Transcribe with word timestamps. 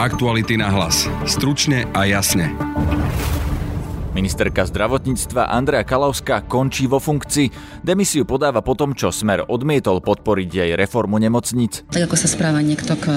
Aktuality 0.00 0.56
na 0.56 0.72
hlas. 0.72 1.04
Stručne 1.28 1.84
a 1.92 2.08
jasne. 2.08 2.56
Ministerka 4.16 4.64
zdravotníctva 4.64 5.52
Andrea 5.52 5.84
Kalavská 5.84 6.40
končí 6.48 6.88
vo 6.88 6.96
funkcii. 6.96 7.52
Demisiu 7.84 8.24
podáva 8.24 8.64
po 8.64 8.72
tom, 8.72 8.96
čo 8.96 9.12
Smer 9.12 9.44
odmietol 9.44 10.00
podporiť 10.00 10.48
jej 10.48 10.70
reformu 10.72 11.20
nemocníc. 11.20 11.84
Tak 11.92 12.08
ako 12.08 12.16
sa 12.16 12.32
správa 12.32 12.64
niekto 12.64 12.96
k, 12.96 13.12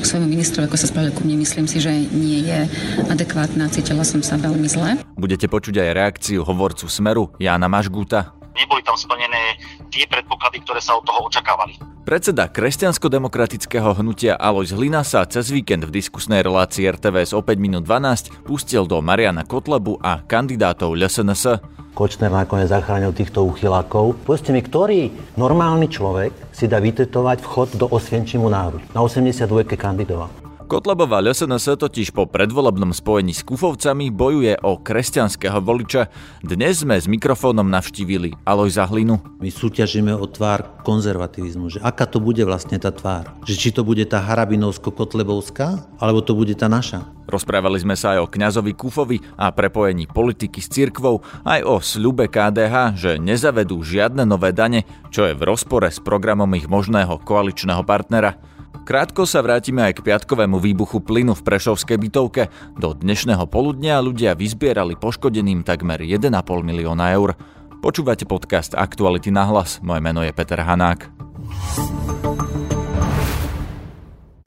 k 0.00 0.04
svojmu 0.08 0.32
ministrovi, 0.32 0.72
ako 0.72 0.80
sa 0.80 0.88
správa 0.88 1.12
ku 1.12 1.20
mne, 1.20 1.44
myslím 1.44 1.68
si, 1.68 1.84
že 1.84 1.92
nie 1.92 2.48
je 2.48 2.64
adekvátna. 3.12 3.68
Cítila 3.68 4.00
som 4.00 4.24
sa 4.24 4.40
veľmi 4.40 4.72
zle. 4.72 5.04
Budete 5.12 5.52
počuť 5.52 5.84
aj 5.84 5.88
reakciu 5.92 6.48
hovorcu 6.48 6.88
Smeru 6.88 7.28
Jána 7.36 7.68
Mažgúta. 7.68 8.41
Neboli 8.52 8.84
tam 8.84 8.96
splnené 8.96 9.56
tie 9.88 10.04
predpoklady, 10.08 10.60
ktoré 10.64 10.80
sa 10.80 10.96
od 10.96 11.04
toho 11.04 11.24
očakávali. 11.28 11.92
Predseda 12.02 12.50
kresťansko-demokratického 12.50 13.94
hnutia 13.94 14.34
Alois 14.34 14.74
Hlina 14.74 15.06
sa 15.06 15.22
cez 15.22 15.54
víkend 15.54 15.86
v 15.86 16.02
diskusnej 16.02 16.42
relácii 16.42 16.82
RTVS 16.90 17.30
o 17.30 17.46
5 17.46 17.62
minút 17.62 17.86
12 17.86 18.42
pustil 18.42 18.90
do 18.90 18.98
Mariana 18.98 19.46
Kotlebu 19.46 20.02
a 20.02 20.18
kandidátov 20.26 20.98
LSNS. 20.98 21.62
Kočner 21.94 22.34
nakoniec 22.34 22.74
zachránil 22.74 23.14
týchto 23.14 23.46
uchylákov. 23.46 24.18
Povedzte 24.26 24.50
mi, 24.50 24.66
ktorý 24.66 25.14
normálny 25.38 25.86
človek 25.86 26.34
si 26.50 26.66
dá 26.66 26.82
vytetovať 26.82 27.38
vchod 27.38 27.68
do 27.78 27.86
Osvienčimu 27.86 28.50
náruč? 28.50 28.82
Na 28.90 29.06
82 29.06 29.78
kandidoval. 29.78 30.41
Kotlebová 30.72 31.20
LSNS 31.20 31.76
totiž 31.76 32.16
po 32.16 32.24
predvolebnom 32.24 32.96
spojení 32.96 33.36
s 33.36 33.44
Kufovcami 33.44 34.08
bojuje 34.08 34.56
o 34.64 34.80
kresťanského 34.80 35.60
voliča. 35.60 36.08
Dnes 36.40 36.80
sme 36.80 36.96
s 36.96 37.04
mikrofónom 37.04 37.68
navštívili 37.68 38.32
Aloj 38.48 38.80
Zahlinu. 38.80 39.20
My 39.36 39.52
súťažíme 39.52 40.16
o 40.16 40.24
tvár 40.24 40.80
konzervativizmu, 40.80 41.76
že 41.76 41.78
aká 41.84 42.08
to 42.08 42.24
bude 42.24 42.40
vlastne 42.48 42.80
tá 42.80 42.88
tvár. 42.88 43.36
Že 43.44 43.54
či 43.60 43.68
to 43.76 43.84
bude 43.84 44.00
tá 44.08 44.24
harabinovsko-kotlebovská, 44.24 46.00
alebo 46.00 46.24
to 46.24 46.32
bude 46.32 46.56
tá 46.56 46.72
naša. 46.72 47.04
Rozprávali 47.28 47.76
sme 47.76 47.92
sa 47.92 48.16
aj 48.16 48.24
o 48.24 48.32
kňazovi 48.32 48.72
Kufovi 48.72 49.20
a 49.36 49.52
prepojení 49.52 50.08
politiky 50.08 50.64
s 50.64 50.72
cirkvou, 50.72 51.20
aj 51.44 51.68
o 51.68 51.84
sľube 51.84 52.32
KDH, 52.32 52.96
že 52.96 53.20
nezavedú 53.20 53.76
žiadne 53.84 54.24
nové 54.24 54.56
dane, 54.56 54.88
čo 55.12 55.28
je 55.28 55.36
v 55.36 55.44
rozpore 55.44 55.92
s 55.92 56.00
programom 56.00 56.48
ich 56.56 56.64
možného 56.64 57.20
koaličného 57.20 57.84
partnera. 57.84 58.40
Krátko 58.82 59.30
sa 59.30 59.46
vrátime 59.46 59.78
aj 59.86 60.02
k 60.02 60.10
piatkovému 60.10 60.58
výbuchu 60.58 60.98
plynu 61.06 61.38
v 61.38 61.46
Prešovskej 61.46 62.02
bytovke. 62.02 62.50
Do 62.74 62.90
dnešného 62.98 63.46
poludnia 63.46 64.02
ľudia 64.02 64.34
vyzbierali 64.34 64.98
poškodeným 64.98 65.62
takmer 65.62 66.02
1,5 66.02 66.34
milióna 66.66 67.14
eur. 67.14 67.38
Počúvate 67.78 68.26
podcast 68.26 68.74
Aktuality 68.74 69.30
na 69.30 69.46
hlas. 69.46 69.78
Moje 69.86 70.02
meno 70.02 70.26
je 70.26 70.34
Peter 70.34 70.58
Hanák. 70.58 71.14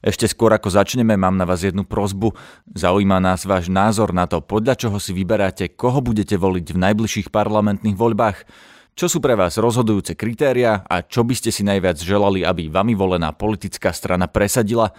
Ešte 0.03 0.27
skôr 0.27 0.51
ako 0.51 0.67
začneme, 0.67 1.15
mám 1.15 1.39
na 1.39 1.47
vás 1.47 1.63
jednu 1.63 1.87
prozbu. 1.87 2.35
Zaujíma 2.75 3.23
nás 3.23 3.47
váš 3.47 3.71
názor 3.71 4.11
na 4.11 4.27
to, 4.27 4.43
podľa 4.43 4.75
čoho 4.75 4.99
si 4.99 5.15
vyberáte, 5.15 5.71
koho 5.71 6.03
budete 6.03 6.35
voliť 6.35 6.75
v 6.75 6.81
najbližších 6.91 7.31
parlamentných 7.31 7.95
voľbách. 7.95 8.43
Čo 8.95 9.11
sú 9.11 9.19
pre 9.19 9.35
vás 9.35 9.59
rozhodujúce 9.59 10.15
kritéria 10.15 10.79
a 10.87 11.03
čo 11.03 11.27
by 11.27 11.35
ste 11.35 11.51
si 11.51 11.67
najviac 11.67 11.99
želali, 11.99 12.47
aby 12.47 12.71
vami 12.71 12.95
volená 12.95 13.35
politická 13.35 13.91
strana 13.91 14.31
presadila? 14.31 14.95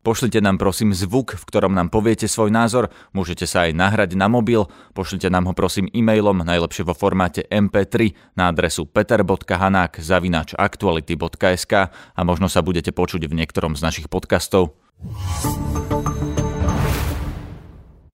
Pošlite 0.00 0.40
nám 0.40 0.56
prosím 0.56 0.96
zvuk, 0.96 1.36
v 1.36 1.44
ktorom 1.52 1.76
nám 1.76 1.92
poviete 1.92 2.24
svoj 2.24 2.48
názor, 2.48 2.88
môžete 3.12 3.44
sa 3.44 3.68
aj 3.68 3.76
nahrať 3.76 4.16
na 4.16 4.32
mobil, 4.32 4.64
pošlite 4.96 5.28
nám 5.28 5.44
ho 5.44 5.52
prosím 5.52 5.92
e-mailom, 5.92 6.40
najlepšie 6.40 6.88
vo 6.88 6.96
formáte 6.96 7.44
mp3 7.52 8.16
na 8.32 8.48
adresu 8.48 8.88
peter.hanák 8.88 10.00
zavinač 10.00 10.56
aktuality.sk 10.56 11.72
a 11.92 12.20
možno 12.24 12.48
sa 12.48 12.64
budete 12.64 12.96
počuť 12.96 13.28
v 13.28 13.44
niektorom 13.44 13.76
z 13.76 13.84
našich 13.84 14.08
podcastov. 14.08 14.72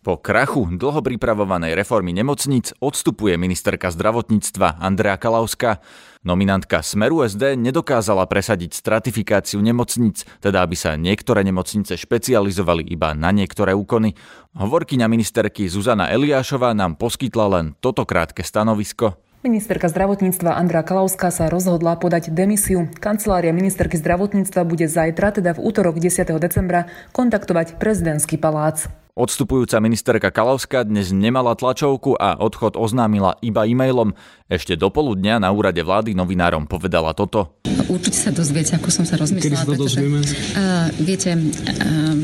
Po 0.00 0.16
krachu 0.16 0.64
dlho 0.80 1.04
pripravovanej 1.04 1.76
reformy 1.76 2.16
nemocníc 2.16 2.72
odstupuje 2.80 3.36
ministerka 3.36 3.92
zdravotníctva 3.92 4.80
Andrea 4.80 5.20
Kalavská. 5.20 5.84
Nominantka 6.24 6.80
Smeru 6.80 7.20
SD 7.20 7.60
nedokázala 7.60 8.24
presadiť 8.24 8.80
stratifikáciu 8.80 9.60
nemocníc, 9.60 10.24
teda 10.40 10.64
aby 10.64 10.72
sa 10.72 10.96
niektoré 10.96 11.44
nemocnice 11.44 12.00
špecializovali 12.00 12.88
iba 12.88 13.12
na 13.12 13.28
niektoré 13.28 13.76
úkony. 13.76 14.16
Hovorkyňa 14.56 15.04
ministerky 15.04 15.68
Zuzana 15.68 16.08
Eliášová 16.08 16.72
nám 16.72 16.96
poskytla 16.96 17.60
len 17.60 17.76
toto 17.84 18.08
krátke 18.08 18.40
stanovisko. 18.40 19.20
Ministerka 19.44 19.92
zdravotníctva 19.92 20.56
Andrea 20.56 20.80
Kalauská 20.80 21.28
sa 21.28 21.52
rozhodla 21.52 22.00
podať 22.00 22.32
demisiu. 22.32 22.88
Kancelária 23.04 23.52
ministerky 23.52 24.00
zdravotníctva 24.00 24.64
bude 24.64 24.88
zajtra, 24.88 25.36
teda 25.36 25.52
v 25.56 25.60
útorok 25.60 26.00
10. 26.00 26.24
decembra, 26.40 26.88
kontaktovať 27.12 27.76
prezidentský 27.76 28.40
palác. 28.40 28.88
Odstupujúca 29.18 29.82
ministerka 29.82 30.30
Kalavská 30.30 30.86
dnes 30.86 31.10
nemala 31.10 31.58
tlačovku 31.58 32.14
a 32.14 32.38
odchod 32.38 32.78
oznámila 32.78 33.34
iba 33.42 33.66
e-mailom. 33.66 34.14
Ešte 34.46 34.78
do 34.78 34.86
poludnia 34.86 35.42
na 35.42 35.50
úrade 35.50 35.82
vlády 35.82 36.14
novinárom 36.14 36.70
povedala 36.70 37.10
toto. 37.10 37.58
Určite 37.90 38.18
sa 38.22 38.30
dozviete, 38.30 38.78
ako 38.78 38.88
som 38.94 39.02
sa 39.02 39.18
rozmyslela. 39.18 39.66
Kedy 39.66 39.66
sa 39.66 39.66
to 39.66 39.74
dozvieme? 39.74 40.22
Uh, 40.22 40.86
viete, 41.02 41.34
uh, 41.34 42.14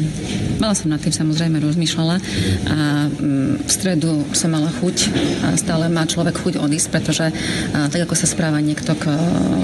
mala 0.62 0.78
som 0.78 0.86
nad 0.86 1.02
tým 1.02 1.10
samozrejme 1.10 1.58
rozmýšľala 1.58 2.16
a 2.70 2.78
um, 3.10 3.58
v 3.58 3.70
stredu 3.70 4.22
som 4.30 4.54
mala 4.54 4.70
chuť 4.70 4.96
a 5.42 5.46
stále 5.58 5.90
má 5.90 6.06
človek 6.06 6.38
chuť 6.38 6.54
odísť, 6.62 6.88
pretože 6.94 7.26
uh, 7.34 7.90
tak 7.90 8.06
ako 8.06 8.14
sa 8.14 8.30
správa 8.30 8.62
niekto 8.62 8.94
k, 8.94 9.10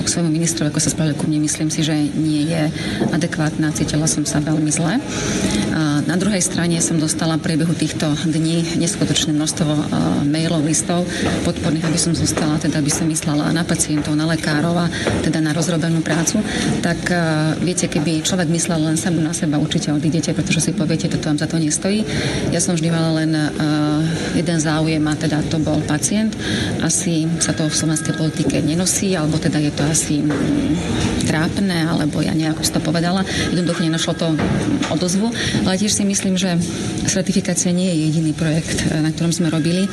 k 0.03 0.07
svojmu 0.11 0.31
ministrovi, 0.35 0.75
ako 0.75 0.83
sa 0.83 0.91
správa 0.91 1.15
ku 1.15 1.31
mne, 1.31 1.47
myslím 1.47 1.71
si, 1.71 1.87
že 1.87 1.95
nie 1.95 2.51
je 2.51 2.67
adekvátna. 3.15 3.71
Cítila 3.71 4.11
som 4.11 4.27
sa 4.27 4.43
veľmi 4.43 4.75
zle. 4.75 4.99
Uh, 4.99 6.03
na 6.03 6.19
druhej 6.19 6.43
strane 6.43 6.83
som 6.83 6.99
dostala 6.99 7.39
v 7.39 7.47
priebehu 7.47 7.79
týchto 7.79 8.11
dní 8.27 8.75
neskutočné 8.81 9.31
množstvo 9.31 9.71
uh, 9.71 9.87
mailov, 10.27 10.67
listov 10.67 11.07
podporných, 11.47 11.87
aby 11.87 11.99
som 12.01 12.11
zostala 12.11 12.59
teda 12.59 12.83
by 12.83 12.91
som 12.91 13.07
myslela 13.07 13.53
na 13.53 13.63
pacientov, 13.63 14.17
na 14.19 14.27
lekárov 14.27 14.75
a 14.75 14.87
teda 15.23 15.39
na 15.39 15.53
rozrobenú 15.53 15.92
prácu, 16.01 16.41
tak 16.81 16.97
uh, 17.11 17.53
viete, 17.59 17.91
keby 17.91 18.23
človek 18.23 18.49
myslel 18.49 18.81
len 18.81 18.97
sám 18.97 19.19
na 19.19 19.35
seba, 19.35 19.59
určite 19.59 19.91
odídete, 19.91 20.33
pretože 20.33 20.65
si 20.65 20.71
poviete, 20.73 21.11
toto 21.11 21.29
vám 21.29 21.37
za 21.37 21.51
to 21.51 21.59
nestojí. 21.59 22.07
Ja 22.55 22.63
som 22.63 22.79
vždy 22.79 22.89
mala 22.89 23.21
len 23.21 23.35
uh, 23.35 23.51
jeden 24.33 24.63
záujem 24.63 25.03
a 25.05 25.19
teda 25.19 25.43
to 25.51 25.59
bol 25.59 25.83
pacient. 25.85 26.33
Asi 26.81 27.27
sa 27.43 27.51
to 27.53 27.67
v 27.67 27.75
slovenskej 27.75 28.15
politike 28.15 28.63
nenosí, 28.63 29.13
alebo 29.19 29.37
teda 29.43 29.59
je 29.59 29.73
to 29.75 29.83
asi 29.83 30.23
um, 30.23 30.31
trápne, 31.27 31.91
alebo 31.91 32.23
ja 32.23 32.33
nejako 32.33 32.63
si 32.63 32.73
to 32.73 32.81
povedala. 32.81 33.27
Jednoducho 33.51 33.83
nenašlo 33.83 34.15
to 34.15 34.33
odozvu, 34.95 35.35
ale 35.67 35.77
tiež 35.77 35.91
si 35.91 36.07
myslím, 36.07 36.39
že 36.39 36.55
certifikácia 37.11 37.75
nie 37.75 37.91
je 37.91 37.97
jediný 38.09 38.33
projekt, 38.33 38.87
na 38.95 39.11
ktorom 39.11 39.35
sme 39.35 39.51
robili, 39.51 39.91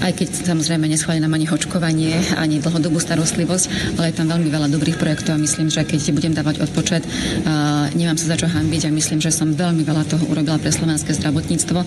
aj 0.00 0.14
keď 0.14 0.54
samozrejme 0.54 0.86
neschválili 0.86 1.24
nám 1.24 1.34
ani 1.34 1.50
očkovanie 1.50 2.04
nie 2.04 2.12
ani 2.36 2.60
dlhodobú 2.60 3.00
starostlivosť, 3.00 3.96
ale 3.96 4.12
je 4.12 4.18
tam 4.20 4.28
veľmi 4.28 4.48
veľa 4.52 4.68
dobrých 4.68 5.00
projektov 5.00 5.33
myslím, 5.38 5.68
že 5.70 5.84
keď 5.84 6.00
budem 6.14 6.32
dávať 6.32 6.64
odpočet, 6.64 7.02
uh, 7.04 7.90
nemám 7.94 8.18
sa 8.18 8.34
za 8.34 8.36
čo 8.38 8.46
hambiť 8.46 8.88
a 8.88 8.94
myslím, 8.94 9.18
že 9.18 9.34
som 9.34 9.52
veľmi 9.52 9.82
veľa 9.82 10.04
toho 10.06 10.24
urobila 10.30 10.60
pre 10.60 10.70
slovenské 10.70 11.14
zdravotníctvo. 11.16 11.78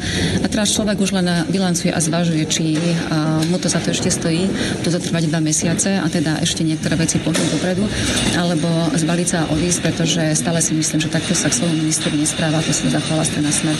A 0.43 0.45
teraz 0.49 0.73
človek 0.73 0.99
už 0.99 1.15
len 1.15 1.47
bilancuje 1.47 1.93
a 1.93 1.99
zvažuje, 2.01 2.43
či 2.49 2.75
uh, 2.75 3.41
mu 3.47 3.57
to 3.61 3.69
za 3.69 3.79
to 3.79 3.93
ešte 3.93 4.09
stojí, 4.11 4.49
to 4.83 4.89
zatrvať 4.91 5.29
dva 5.29 5.39
mesiace 5.39 6.01
a 6.01 6.07
teda 6.09 6.41
ešte 6.41 6.65
niektoré 6.65 6.97
veci 6.97 7.21
pohnúť 7.21 7.47
dopredu, 7.53 7.85
alebo 8.35 8.67
zbaliť 8.97 9.27
sa 9.27 9.37
a 9.45 9.49
odísť, 9.53 9.79
pretože 9.85 10.23
stále 10.33 10.59
si 10.59 10.73
myslím, 10.73 10.99
že 10.99 11.13
takto 11.13 11.37
sa 11.37 11.47
k 11.47 11.63
svojmu 11.63 11.77
ministru 11.85 12.11
nespráva, 12.17 12.63
to 12.65 12.73
sa 12.73 12.89
zachovala 12.89 13.23
strana 13.23 13.51
Smer 13.53 13.77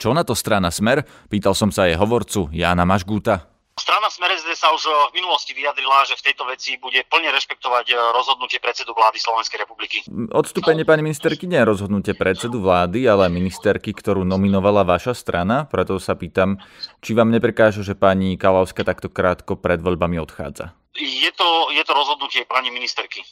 Čo 0.00 0.10
na 0.16 0.22
to 0.24 0.34
strana 0.34 0.72
Smer? 0.72 1.04
Pýtal 1.28 1.52
som 1.52 1.68
sa 1.68 1.86
jej 1.86 1.94
hovorcu 1.94 2.48
Jána 2.50 2.88
Mažgúta. 2.88 3.51
Strana 3.82 4.06
Smer 4.14 4.30
SD 4.38 4.54
sa 4.54 4.70
už 4.70 4.86
v 5.10 5.18
minulosti 5.18 5.50
vyjadrila, 5.58 6.06
že 6.06 6.14
v 6.14 6.30
tejto 6.30 6.46
veci 6.46 6.78
bude 6.78 7.02
plne 7.10 7.34
rešpektovať 7.34 7.90
e, 7.90 7.94
rozhodnutie 8.14 8.62
predsedu 8.62 8.94
vlády 8.94 9.18
Slovenskej 9.18 9.58
republiky. 9.58 10.06
Odstúpenie 10.30 10.86
pani 10.86 11.02
ministerky 11.02 11.50
nie 11.50 11.58
je 11.58 11.66
rozhodnutie 11.66 12.14
predsedu 12.14 12.62
vlády, 12.62 13.10
ale 13.10 13.26
ministerky, 13.26 13.90
ktorú 13.90 14.22
nominovala 14.22 14.86
vaša 14.86 15.18
strana. 15.18 15.66
Preto 15.66 15.98
sa 15.98 16.14
pýtam, 16.14 16.62
či 17.02 17.10
vám 17.10 17.34
neprekáža, 17.34 17.82
že 17.82 17.98
pani 17.98 18.38
Kalavská 18.38 18.86
takto 18.86 19.10
krátko 19.10 19.58
pred 19.58 19.82
voľbami 19.82 20.22
odchádza. 20.22 20.70
Je 20.94 21.30
to, 21.34 21.74
je 21.74 21.82
to 21.82 21.90
rozhodnutie 21.90 22.46
pani 22.46 22.70
ministerky. 22.70 23.26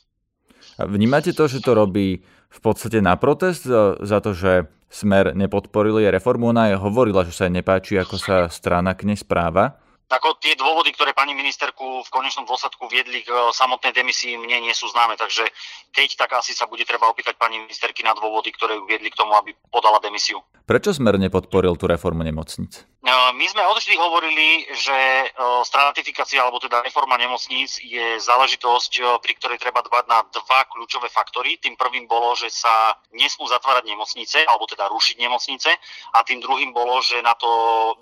A 0.83 0.91
vnímate 0.91 1.31
to, 1.31 1.47
že 1.47 1.63
to 1.63 1.79
robí 1.79 2.27
v 2.27 2.59
podstate 2.59 2.99
na 2.99 3.15
protest 3.15 3.71
za 4.03 4.19
to, 4.19 4.35
že 4.35 4.67
Smer 4.91 5.31
nepodporil 5.39 6.03
jej 6.03 6.11
reformu? 6.11 6.51
Ona 6.51 6.75
je 6.75 6.77
hovorila, 6.83 7.23
že 7.23 7.31
sa 7.31 7.47
jej 7.47 7.55
nepáči, 7.55 7.95
ako 8.03 8.19
sa 8.19 8.51
strana 8.51 8.99
k 8.99 9.07
nej 9.07 9.15
správa 9.15 9.79
ako 10.11 10.43
tie 10.43 10.59
dôvody, 10.59 10.91
ktoré 10.91 11.15
pani 11.15 11.39
ministerku 11.39 12.03
v 12.03 12.09
konečnom 12.11 12.43
dôsledku 12.43 12.91
viedli 12.91 13.23
k 13.23 13.31
e, 13.31 13.55
samotnej 13.55 13.95
demisii, 13.95 14.35
mne 14.35 14.67
nie 14.67 14.75
sú 14.75 14.91
známe, 14.91 15.15
takže 15.15 15.47
keď, 15.95 16.27
tak 16.27 16.35
asi 16.35 16.51
sa 16.51 16.67
bude 16.67 16.83
treba 16.83 17.07
opýtať 17.07 17.39
pani 17.39 17.63
ministerky 17.63 18.03
na 18.03 18.11
dôvody, 18.19 18.51
ktoré 18.51 18.75
ju 18.75 18.85
viedli 18.91 19.15
k 19.15 19.19
tomu, 19.19 19.39
aby 19.39 19.55
podala 19.71 20.03
demisiu. 20.03 20.43
Prečo 20.67 20.91
Smer 20.91 21.15
nepodporil 21.15 21.79
tú 21.79 21.87
reformu 21.87 22.27
nemocnic? 22.27 22.90
No, 23.01 23.33
my 23.33 23.47
sme 23.49 23.65
odvždy 23.65 23.97
hovorili, 23.97 24.69
že 24.77 25.33
stratifikácia 25.65 26.37
alebo 26.45 26.61
teda 26.61 26.85
reforma 26.85 27.17
nemocníc 27.17 27.81
je 27.81 28.21
záležitosť, 28.21 29.25
pri 29.25 29.33
ktorej 29.41 29.57
treba 29.57 29.81
dbať 29.81 30.05
na 30.05 30.21
dva 30.29 30.69
kľúčové 30.69 31.09
faktory. 31.09 31.57
Tým 31.57 31.81
prvým 31.81 32.05
bolo, 32.05 32.37
že 32.37 32.53
sa 32.53 32.93
nesmú 33.17 33.49
zatvárať 33.49 33.89
nemocnice, 33.89 34.45
alebo 34.45 34.69
teda 34.69 34.85
rušiť 34.93 35.17
nemocnice. 35.17 35.73
A 36.13 36.21
tým 36.29 36.45
druhým 36.45 36.77
bolo, 36.77 37.01
že 37.01 37.25
na, 37.25 37.33
to, 37.41 37.49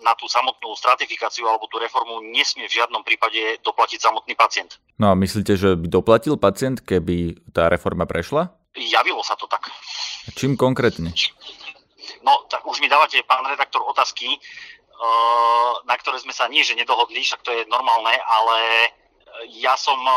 na 0.03 0.19
tú 0.19 0.27
samotnú 0.27 0.75
stratifikáciu 0.75 1.47
alebo 1.47 1.71
tú 1.71 1.79
reformu 1.79 2.19
nesmie 2.35 2.67
v 2.67 2.83
žiadnom 2.83 3.07
prípade 3.07 3.63
doplatiť 3.63 4.03
samotný 4.03 4.35
pacient. 4.35 4.83
No 4.99 5.11
a 5.11 5.15
myslíte, 5.15 5.55
že 5.55 5.79
by 5.79 5.87
doplatil 5.87 6.35
pacient, 6.35 6.83
keby 6.83 7.39
tá 7.55 7.71
reforma 7.71 8.03
prešla? 8.03 8.51
Javilo 8.75 9.23
sa 9.23 9.39
to 9.39 9.47
tak. 9.47 9.71
Čím 10.35 10.59
konkrétne? 10.59 11.15
No, 12.27 12.51
tak 12.51 12.67
už 12.67 12.83
mi 12.83 12.91
dávate, 12.91 13.23
pán 13.23 13.47
redaktor, 13.47 13.87
otázky, 13.87 14.43
na 15.87 15.95
ktoré 15.95 16.19
sme 16.19 16.35
sa 16.35 16.51
nie, 16.51 16.67
že 16.67 16.75
nedohodli, 16.75 17.23
však 17.23 17.43
to 17.47 17.51
je 17.55 17.63
normálne, 17.71 18.11
ale 18.11 18.59
ja 19.47 19.79
som 19.79 19.99
eh, 20.03 20.17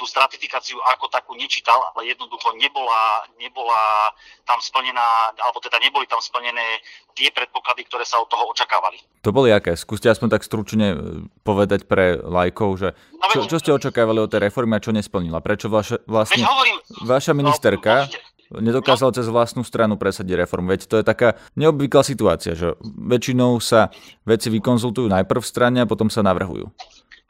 tú 0.00 0.08
stratifikáciu 0.08 0.80
ako 0.96 1.12
takú 1.12 1.36
nečítal, 1.36 1.76
ale 1.92 2.08
jednoducho 2.08 2.56
nebola, 2.56 3.28
nebola 3.36 4.12
tam 4.48 4.56
splnená, 4.62 5.36
alebo 5.36 5.60
teda 5.60 5.76
neboli 5.82 6.08
tam 6.08 6.22
splnené 6.22 6.80
tie 7.12 7.28
predpoklady, 7.28 7.84
ktoré 7.84 8.08
sa 8.08 8.22
od 8.22 8.28
toho 8.32 8.48
očakávali. 8.48 8.96
To 9.26 9.34
boli 9.34 9.52
aké? 9.52 9.76
Skúste 9.76 10.08
aspoň 10.08 10.40
tak 10.40 10.42
stručne 10.46 10.86
eh, 10.92 10.98
povedať 11.44 11.84
pre 11.84 12.16
lajkov, 12.16 12.70
že 12.80 12.88
no, 13.12 13.28
čo, 13.28 13.44
čo 13.44 13.58
ste 13.60 13.70
očakávali 13.76 14.24
od 14.24 14.30
tej 14.32 14.48
reformy 14.48 14.80
a 14.80 14.84
čo 14.84 14.94
nesplnila? 14.96 15.44
Prečo 15.44 15.68
vaša, 15.68 16.00
vlastne 16.08 16.44
hovorím, 16.46 16.76
vaša 17.04 17.32
ministerka... 17.36 18.08
No, 18.08 18.34
nedokázal 18.50 19.10
cez 19.10 19.26
vlastnú 19.26 19.66
stranu 19.66 19.98
presadiť 19.98 20.46
reformu. 20.46 20.70
Veď 20.70 20.86
to 20.86 20.96
je 21.00 21.04
taká 21.06 21.34
neobvyklá 21.58 22.06
situácia, 22.06 22.54
že 22.54 22.78
väčšinou 22.82 23.58
sa 23.58 23.90
veci 24.22 24.52
vykonzultujú 24.52 25.10
najprv 25.10 25.40
v 25.42 25.50
strane 25.50 25.78
a 25.82 25.90
potom 25.90 26.06
sa 26.12 26.22
navrhujú. 26.22 26.70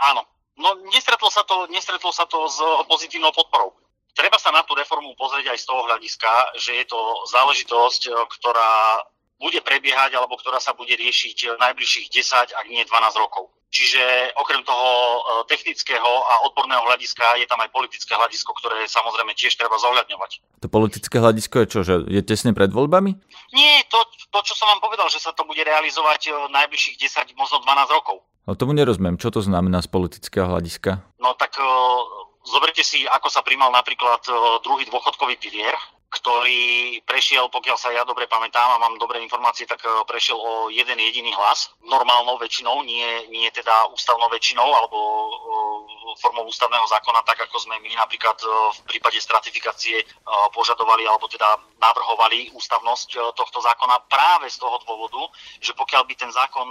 Áno. 0.00 0.22
No 0.56 0.72
nestretlo 0.88 1.28
sa 1.28 1.44
to, 1.44 1.68
nestretlo 1.68 2.08
sa 2.12 2.24
to 2.24 2.48
s 2.48 2.58
pozitívnou 2.88 3.28
podporou. 3.32 3.76
Treba 4.16 4.40
sa 4.40 4.48
na 4.48 4.64
tú 4.64 4.72
reformu 4.72 5.12
pozrieť 5.20 5.52
aj 5.52 5.58
z 5.60 5.68
toho 5.68 5.84
hľadiska, 5.84 6.32
že 6.56 6.72
je 6.80 6.84
to 6.88 7.00
záležitosť, 7.28 8.08
ktorá 8.40 9.04
bude 9.36 9.60
prebiehať 9.60 10.16
alebo 10.16 10.40
ktorá 10.40 10.56
sa 10.56 10.72
bude 10.72 10.96
riešiť 10.96 11.60
najbližších 11.60 12.08
10, 12.08 12.56
ak 12.56 12.66
nie 12.72 12.80
12 12.80 13.20
rokov. 13.20 13.52
Čiže 13.66 14.32
okrem 14.38 14.62
toho 14.62 14.88
e, 14.88 15.20
technického 15.50 16.06
a 16.06 16.46
odborného 16.46 16.86
hľadiska 16.86 17.42
je 17.42 17.46
tam 17.50 17.58
aj 17.60 17.74
politické 17.74 18.14
hľadisko, 18.14 18.54
ktoré 18.62 18.86
samozrejme 18.86 19.34
tiež 19.34 19.58
treba 19.58 19.74
zohľadňovať. 19.76 20.62
To 20.62 20.68
politické 20.70 21.18
hľadisko 21.18 21.66
je 21.66 21.66
čo, 21.66 21.80
že 21.82 21.94
je 22.06 22.22
tesne 22.22 22.54
pred 22.54 22.70
voľbami? 22.70 23.18
Nie, 23.52 23.82
to, 23.90 23.98
to 24.30 24.38
čo 24.46 24.54
som 24.54 24.70
vám 24.70 24.80
povedal, 24.80 25.10
že 25.10 25.18
sa 25.18 25.34
to 25.34 25.42
bude 25.42 25.60
realizovať 25.60 26.30
e, 26.30 26.30
najbližších 26.54 26.96
10, 26.98 27.34
možno 27.34 27.58
12 27.66 27.90
rokov. 27.90 28.22
No 28.46 28.54
tomu 28.54 28.78
nerozumiem. 28.78 29.18
Čo 29.18 29.34
to 29.34 29.40
znamená 29.42 29.82
z 29.82 29.90
politického 29.90 30.46
hľadiska? 30.46 31.02
No 31.18 31.34
tak 31.34 31.58
uh, 31.58 31.66
zoberte 32.46 32.86
si, 32.86 33.02
ako 33.02 33.26
sa 33.26 33.42
príjmal 33.42 33.74
napríklad 33.74 34.22
uh, 34.30 34.62
druhý 34.62 34.86
dôchodkový 34.86 35.34
pilier, 35.34 35.74
ktorý 36.06 37.02
prešiel, 37.02 37.50
pokiaľ 37.50 37.76
sa 37.76 37.90
ja 37.90 38.06
dobre 38.06 38.30
pamätám 38.30 38.78
a 38.78 38.82
mám 38.82 38.94
dobré 38.98 39.18
informácie, 39.18 39.66
tak 39.66 39.82
e, 39.82 39.90
prešiel 40.06 40.38
o 40.38 40.70
jeden 40.70 40.98
jediný 41.02 41.34
hlas, 41.34 41.74
normálnou 41.82 42.38
väčšinou, 42.38 42.86
nie, 42.86 43.26
nie 43.28 43.50
teda 43.50 43.90
ústavnou 43.90 44.30
väčšinou 44.30 44.64
alebo 44.64 44.98
e, 44.98 45.30
formou 46.20 46.46
ústavného 46.46 46.86
zákona, 46.86 47.26
tak 47.26 47.42
ako 47.50 47.56
sme 47.58 47.76
my 47.82 47.90
napríklad 47.98 48.38
e, 48.38 48.46
v 48.46 48.80
prípade 48.86 49.18
stratifikácie 49.18 50.06
požadovali 50.54 51.06
alebo 51.06 51.26
teda 51.30 51.58
navrhovali 51.78 52.50
ústavnosť 52.54 53.34
tohto 53.34 53.58
zákona 53.62 54.06
práve 54.10 54.50
z 54.50 54.58
toho 54.58 54.78
dôvodu, 54.86 55.22
že 55.58 55.74
pokiaľ 55.74 56.02
by 56.06 56.14
ten 56.14 56.30
zákon 56.30 56.68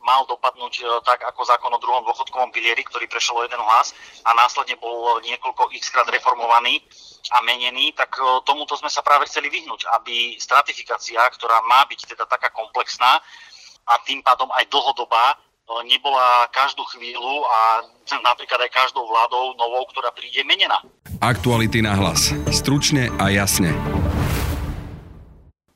mal 0.00 0.24
dopadnúť 0.28 1.04
tak 1.04 1.24
ako 1.24 1.44
zákon 1.44 1.72
o 1.72 1.82
druhom 1.82 2.04
dôchodkovom 2.06 2.50
pilieri, 2.54 2.80
ktorý 2.86 3.08
prešiel 3.10 3.40
o 3.40 3.44
jeden 3.44 3.60
hlas 3.60 3.92
a 4.24 4.32
následne 4.32 4.80
bol 4.80 5.20
niekoľko 5.20 5.72
x 5.76 5.92
krát 5.92 6.08
reformovaný 6.08 6.80
a 7.32 7.40
menený, 7.44 7.92
tak 7.96 8.16
tomuto 8.44 8.76
sme 8.76 8.88
sa 8.92 9.04
práve 9.04 9.28
chceli 9.28 9.48
vyhnúť, 9.48 9.88
aby 10.00 10.36
stratifikácia, 10.40 11.20
ktorá 11.34 11.60
má 11.64 11.84
byť 11.88 12.16
teda 12.16 12.24
taká 12.28 12.52
komplexná 12.52 13.20
a 13.84 13.94
tým 14.04 14.24
pádom 14.24 14.48
aj 14.56 14.64
dlhodobá, 14.72 15.36
nebola 15.88 16.48
každú 16.52 16.84
chvíľu 16.92 17.44
a 17.44 17.60
napríklad 18.20 18.60
aj 18.68 18.70
každou 18.72 19.08
vládou 19.08 19.56
novou, 19.56 19.88
ktorá 19.88 20.12
príde 20.12 20.44
menená. 20.44 20.80
Aktuality 21.24 21.80
na 21.80 21.96
hlas. 21.96 22.36
Stručne 22.52 23.08
a 23.16 23.32
jasne. 23.32 23.72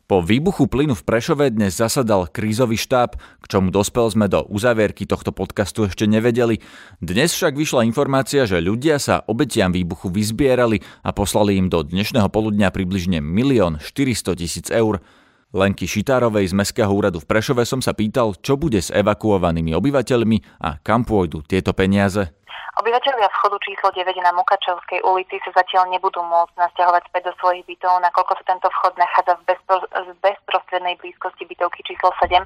Po 0.09 0.25
výbuchu 0.25 0.73
plynu 0.73 0.97
v 0.97 1.05
Prešove 1.05 1.53
dnes 1.53 1.77
zasadal 1.77 2.33
krízový 2.33 2.81
štáb, 2.81 3.21
k 3.21 3.45
čomu 3.45 3.69
dospel 3.69 4.09
sme 4.09 4.25
do 4.25 4.41
uzavierky 4.49 5.05
tohto 5.05 5.37
podcastu 5.37 5.85
ešte 5.85 6.09
nevedeli. 6.09 6.65
Dnes 6.97 7.37
však 7.37 7.53
vyšla 7.53 7.85
informácia, 7.85 8.49
že 8.49 8.57
ľudia 8.57 8.97
sa 8.97 9.21
obetiam 9.29 9.69
výbuchu 9.69 10.09
vyzbierali 10.09 10.81
a 11.05 11.13
poslali 11.13 11.61
im 11.61 11.69
do 11.69 11.85
dnešného 11.85 12.33
poludnia 12.33 12.73
približne 12.73 13.21
1 13.21 13.85
400 13.85 14.41
tisíc 14.41 14.73
eur. 14.73 15.05
Lenky 15.49 15.89
Šitárovej 15.89 16.53
z 16.53 16.57
Mestského 16.61 16.93
úradu 16.93 17.25
v 17.25 17.29
Prešove 17.33 17.65
som 17.65 17.81
sa 17.81 17.97
pýtal, 17.97 18.37
čo 18.37 18.61
bude 18.61 18.85
s 18.85 18.93
evakuovanými 18.93 19.73
obyvateľmi 19.73 20.61
a 20.61 20.77
kam 20.85 21.09
pôjdu 21.09 21.41
tieto 21.41 21.73
peniaze. 21.73 22.37
Obyvateľia 22.79 23.27
vchodu 23.35 23.59
číslo 23.59 23.91
9 23.91 24.07
na 24.23 24.31
Mukačovskej 24.39 25.03
ulici 25.03 25.43
sa 25.43 25.51
zatiaľ 25.51 25.91
nebudú 25.91 26.23
môcť 26.23 26.55
nasťahovať 26.63 27.11
späť 27.11 27.23
do 27.27 27.35
svojich 27.43 27.67
bytov, 27.67 27.99
nakoľko 27.99 28.39
sa 28.39 28.45
tento 28.47 28.71
vchod 28.71 28.95
nachádza 28.95 29.35
v, 29.35 29.51
bezpro, 29.51 29.83
v 29.83 30.15
bezprostrednej 30.23 30.95
blízkosti 31.03 31.43
bytovky 31.43 31.83
číslo 31.83 32.15
7, 32.23 32.39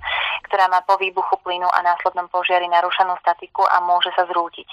ktorá 0.49 0.73
má 0.73 0.81
po 0.89 0.97
výbuchu 0.97 1.37
plynu 1.45 1.69
a 1.69 1.85
následnom 1.85 2.33
požiari 2.33 2.65
narušenú 2.65 3.13
statiku 3.21 3.69
a 3.69 3.85
môže 3.85 4.09
sa 4.17 4.25
zrútiť. 4.25 4.65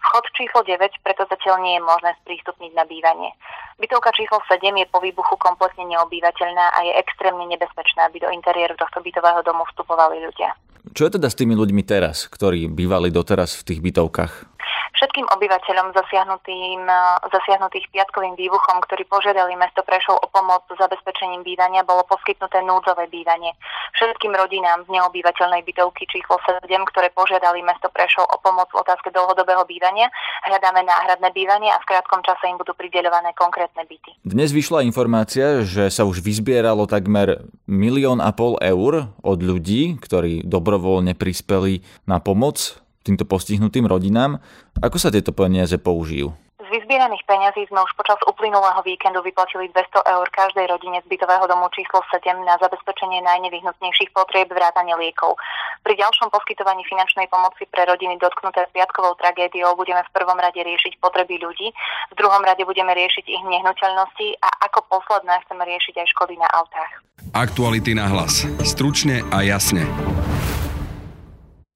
Vchod 0.00 0.24
číslo 0.32 0.64
9 0.64 0.80
preto 1.04 1.28
zatiaľ 1.28 1.60
nie 1.60 1.76
je 1.76 1.84
možné 1.84 2.16
sprístupniť 2.24 2.72
na 2.72 2.88
bývanie. 2.88 3.36
Bytovka 3.84 4.16
číslo 4.16 4.40
7 4.48 4.64
je 4.64 4.88
po 4.88 4.96
výbuchu 5.04 5.36
kompletne 5.36 5.92
neobývateľná 5.92 6.72
a 6.72 6.88
je 6.88 6.92
extrémne 6.96 7.44
nebezpečná, 7.52 8.08
aby 8.08 8.16
do 8.16 8.32
interiéru 8.32 8.80
tohto 8.80 9.04
bytového 9.04 9.44
domu 9.44 9.68
vstupovali 9.68 10.24
ľudia. 10.24 10.56
Čo 10.96 11.04
je 11.04 11.20
teda 11.20 11.28
s 11.28 11.36
tými 11.36 11.52
ľuďmi 11.52 11.84
teraz, 11.84 12.32
ktorí 12.32 12.72
bývali 12.72 13.12
doteraz 13.12 13.60
v 13.60 13.64
tých 13.68 13.80
bytovkách? 13.84 14.52
Všetkým 14.92 15.24
obyvateľom 15.24 15.96
zasiahnutým, 15.96 16.84
zasiahnutých 17.32 17.88
piatkovým 17.90 18.36
výbuchom, 18.36 18.84
ktorí 18.84 19.08
požiadali 19.08 19.56
mesto 19.56 19.80
Prešov 19.82 20.20
o 20.20 20.28
pomoc 20.28 20.68
s 20.68 20.76
zabezpečením 20.76 21.40
bývania, 21.40 21.80
bolo 21.82 22.04
poskytnuté 22.04 22.60
núdzové 22.60 23.08
bývanie. 23.08 23.56
Všetkým 23.96 24.36
rodinám 24.36 24.84
z 24.84 24.92
neobývateľnej 24.92 25.64
bytovky 25.64 26.04
číslo 26.12 26.36
7, 26.44 26.68
ktoré 26.92 27.08
požiadali 27.16 27.64
mesto 27.64 27.88
Prešov 27.88 28.28
o 28.28 28.36
pomoc 28.44 28.68
v 28.70 28.84
otázke 28.84 29.08
dlhodobého 29.08 29.64
bývania, 29.64 30.12
hľadáme 30.44 30.84
náhradné 30.84 31.32
bývanie 31.32 31.72
a 31.72 31.80
v 31.80 31.88
krátkom 31.88 32.20
čase 32.20 32.52
im 32.52 32.60
budú 32.60 32.76
prideľované 32.76 33.32
konkrétne 33.32 33.88
byty. 33.88 34.20
Dnes 34.22 34.52
vyšla 34.52 34.84
informácia, 34.84 35.64
že 35.64 35.88
sa 35.88 36.04
už 36.04 36.20
vyzbieralo 36.20 36.84
takmer 36.84 37.48
milión 37.64 38.20
a 38.20 38.30
pol 38.36 38.60
eur 38.60 39.08
od 39.24 39.38
ľudí, 39.40 39.96
ktorí 40.02 40.44
dobrovoľne 40.44 41.16
prispeli 41.16 41.80
na 42.04 42.20
pomoc 42.20 42.81
týmto 43.02 43.26
postihnutým 43.26 43.84
rodinám. 43.84 44.38
Ako 44.78 44.96
sa 44.96 45.10
tieto 45.10 45.34
peniaze 45.34 45.76
použijú? 45.76 46.32
Z 46.62 46.70
vyzbieraných 46.70 47.26
peňazí 47.26 47.66
sme 47.66 47.82
už 47.82 47.90
počas 47.98 48.22
uplynulého 48.22 48.78
víkendu 48.86 49.18
vyplatili 49.18 49.66
200 49.74 49.98
eur 50.06 50.26
každej 50.30 50.70
rodine 50.70 51.02
z 51.02 51.10
bytového 51.10 51.50
domu 51.50 51.66
číslo 51.74 51.98
7 52.06 52.22
na 52.46 52.54
zabezpečenie 52.62 53.18
najnevyhnutnejších 53.18 54.14
potrieb 54.14 54.46
vrátane 54.46 54.94
liekov. 54.94 55.34
Pri 55.82 55.98
ďalšom 55.98 56.30
poskytovaní 56.30 56.86
finančnej 56.86 57.26
pomoci 57.26 57.66
pre 57.66 57.82
rodiny 57.82 58.14
dotknuté 58.22 58.70
piatkovou 58.70 59.18
tragédiou 59.18 59.74
budeme 59.74 60.06
v 60.06 60.14
prvom 60.14 60.38
rade 60.38 60.62
riešiť 60.62 61.02
potreby 61.02 61.42
ľudí, 61.42 61.74
v 61.74 62.14
druhom 62.14 62.46
rade 62.46 62.62
budeme 62.62 62.94
riešiť 62.94 63.26
ich 63.26 63.42
nehnuteľnosti 63.42 64.38
a 64.38 64.48
ako 64.70 64.86
posledné 64.86 65.42
chceme 65.42 65.66
riešiť 65.66 65.94
aj 65.98 66.06
škody 66.14 66.38
na 66.38 66.46
autách. 66.54 67.02
Aktuality 67.34 67.98
na 67.98 68.06
hlas. 68.06 68.46
Stručne 68.62 69.26
a 69.34 69.42
jasne. 69.42 69.82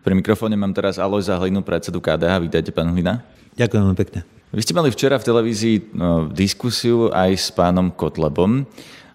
Pri 0.06 0.14
mikrofóne 0.14 0.54
mám 0.54 0.70
teraz 0.70 1.02
Alojza 1.02 1.34
Hlinu, 1.34 1.66
predsedu 1.66 1.98
KDH. 1.98 2.38
Vítajte, 2.38 2.70
pán 2.70 2.94
Hlina. 2.94 3.26
Ďakujem 3.58 3.82
veľmi 3.90 3.98
pekne. 3.98 4.22
Vy 4.54 4.62
ste 4.62 4.70
mali 4.70 4.94
včera 4.94 5.18
v 5.18 5.26
televízii 5.26 5.76
no, 5.98 6.30
diskusiu 6.30 7.10
aj 7.10 7.34
s 7.34 7.50
pánom 7.50 7.90
Kotlebom. 7.90 8.62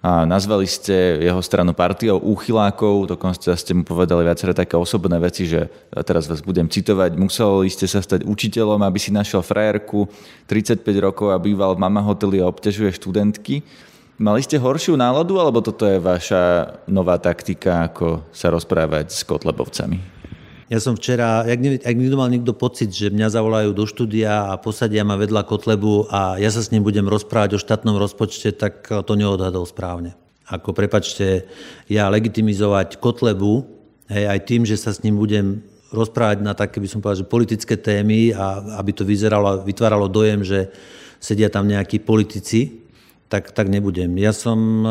A 0.04 0.28
nazvali 0.28 0.68
ste 0.68 1.24
jeho 1.24 1.40
stranu 1.40 1.72
partiou 1.72 2.20
úchylákov, 2.20 3.08
dokonca 3.08 3.56
ste 3.56 3.72
mu 3.72 3.88
povedali 3.88 4.28
viaceré 4.28 4.52
také 4.52 4.76
osobné 4.76 5.16
veci, 5.16 5.48
že 5.48 5.72
teraz 6.04 6.28
vás 6.28 6.44
budem 6.44 6.68
citovať, 6.68 7.16
museli 7.16 7.72
ste 7.72 7.88
sa 7.88 8.04
stať 8.04 8.28
učiteľom, 8.28 8.84
aby 8.84 9.00
si 9.00 9.16
našiel 9.16 9.40
frajerku, 9.48 10.12
35 10.44 10.84
rokov 11.00 11.32
a 11.32 11.40
býval 11.40 11.80
v 11.80 11.88
mama 11.88 12.04
hoteli 12.04 12.44
a 12.44 12.52
obťažuje 12.52 13.00
študentky. 13.00 13.64
Mali 14.20 14.44
ste 14.44 14.60
horšiu 14.60 15.00
náladu, 15.00 15.40
alebo 15.40 15.64
toto 15.64 15.88
je 15.88 16.04
vaša 16.04 16.76
nová 16.92 17.16
taktika, 17.16 17.88
ako 17.88 18.28
sa 18.36 18.52
rozprávať 18.52 19.08
s 19.08 19.24
Kotlebovcami? 19.24 20.21
Ja 20.72 20.80
som 20.80 20.96
včera, 20.96 21.44
ak, 21.44 21.60
ne, 21.60 22.16
mal 22.16 22.32
niekto 22.32 22.56
pocit, 22.56 22.96
že 22.96 23.12
mňa 23.12 23.28
zavolajú 23.28 23.76
do 23.76 23.84
štúdia 23.84 24.56
a 24.56 24.56
posadia 24.56 25.04
ma 25.04 25.20
vedľa 25.20 25.44
Kotlebu 25.44 26.08
a 26.08 26.40
ja 26.40 26.48
sa 26.48 26.64
s 26.64 26.72
ním 26.72 26.80
budem 26.80 27.12
rozprávať 27.12 27.60
o 27.60 27.64
štátnom 27.64 28.00
rozpočte, 28.00 28.56
tak 28.56 28.88
to 28.88 29.14
neodhadol 29.20 29.68
správne. 29.68 30.16
ako 30.48 30.72
prepačte, 30.72 31.44
ja 31.92 32.08
legitimizovať 32.08 33.04
Kotlebu, 33.04 33.68
hej, 34.16 34.32
aj 34.32 34.40
tým, 34.48 34.64
že 34.64 34.80
sa 34.80 34.96
s 34.96 35.04
ním 35.04 35.20
budem 35.20 35.60
rozprávať 35.92 36.40
na 36.40 36.56
také, 36.56 36.80
by 36.80 36.88
som 36.88 37.04
povedal, 37.04 37.28
že 37.28 37.28
politické 37.28 37.76
témy 37.76 38.32
a 38.32 38.80
aby 38.80 38.96
to 38.96 39.04
vyzeralo 39.04 39.68
vytváralo 39.68 40.08
dojem, 40.08 40.40
že 40.40 40.72
sedia 41.20 41.52
tam 41.52 41.68
nejakí 41.68 42.00
politici, 42.00 42.80
tak, 43.28 43.52
tak 43.52 43.68
nebudem. 43.68 44.16
Ja 44.16 44.32
som 44.32 44.88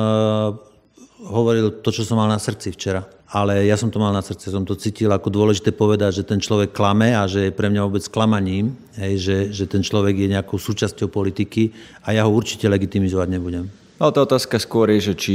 hovoril 1.20 1.84
to, 1.84 1.92
čo 1.92 2.02
som 2.06 2.16
mal 2.16 2.28
na 2.28 2.40
srdci 2.40 2.72
včera. 2.72 3.04
Ale 3.30 3.62
ja 3.62 3.78
som 3.78 3.92
to 3.92 4.02
mal 4.02 4.10
na 4.10 4.24
srdci, 4.24 4.50
som 4.50 4.66
to 4.66 4.74
cítil 4.74 5.14
ako 5.14 5.30
dôležité 5.30 5.70
povedať, 5.70 6.22
že 6.22 6.24
ten 6.26 6.42
človek 6.42 6.74
klame 6.74 7.14
a 7.14 7.30
že 7.30 7.46
je 7.46 7.52
pre 7.54 7.70
mňa 7.70 7.86
vôbec 7.86 8.02
klamaním, 8.10 8.74
hej, 8.98 9.22
že, 9.22 9.36
že 9.54 9.64
ten 9.70 9.86
človek 9.86 10.18
je 10.18 10.34
nejakou 10.34 10.58
súčasťou 10.58 11.06
politiky 11.06 11.70
a 12.02 12.10
ja 12.10 12.26
ho 12.26 12.32
určite 12.34 12.66
legitimizovať 12.66 13.28
nebudem. 13.30 13.70
No 14.02 14.10
tá 14.10 14.26
otázka 14.26 14.58
skôr 14.58 14.90
je, 14.98 15.12
že 15.12 15.14
či 15.14 15.34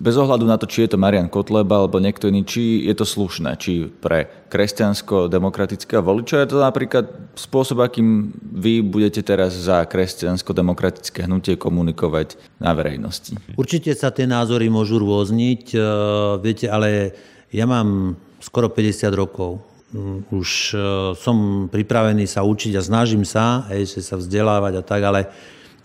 bez 0.00 0.16
ohľadu 0.16 0.48
na 0.48 0.56
to, 0.56 0.64
či 0.64 0.88
je 0.88 0.96
to 0.96 0.98
Marian 0.98 1.28
Kotleba 1.28 1.84
alebo 1.84 2.00
niekto 2.00 2.32
iný, 2.32 2.48
či 2.48 2.88
je 2.88 2.94
to 2.96 3.04
slušné, 3.04 3.60
či 3.60 3.92
pre 4.00 4.32
kresťansko-demokratického 4.48 6.00
voliča 6.00 6.40
je 6.40 6.48
to 6.48 6.58
napríklad 6.58 7.36
spôsob, 7.36 7.84
akým 7.84 8.32
vy 8.40 8.80
budete 8.80 9.20
teraz 9.20 9.52
za 9.52 9.84
kresťansko-demokratické 9.84 11.28
hnutie 11.28 11.60
komunikovať 11.60 12.40
na 12.56 12.72
verejnosti. 12.72 13.36
Určite 13.60 13.92
sa 13.92 14.08
tie 14.08 14.24
názory 14.24 14.72
môžu 14.72 14.96
rôzniť, 15.04 15.76
e, 15.76 15.78
viete, 16.40 16.66
ale 16.72 17.12
ja 17.52 17.68
mám 17.68 18.16
skoro 18.40 18.72
50 18.72 19.12
rokov. 19.12 19.60
Mm, 19.92 20.24
už 20.32 20.48
e, 20.72 20.76
som 21.20 21.68
pripravený 21.68 22.24
sa 22.24 22.40
učiť 22.40 22.72
a 22.80 22.82
snažím 22.82 23.28
sa, 23.28 23.68
hej, 23.68 24.00
sa 24.00 24.16
vzdelávať 24.16 24.80
a 24.80 24.82
tak, 24.82 25.04
ale 25.04 25.28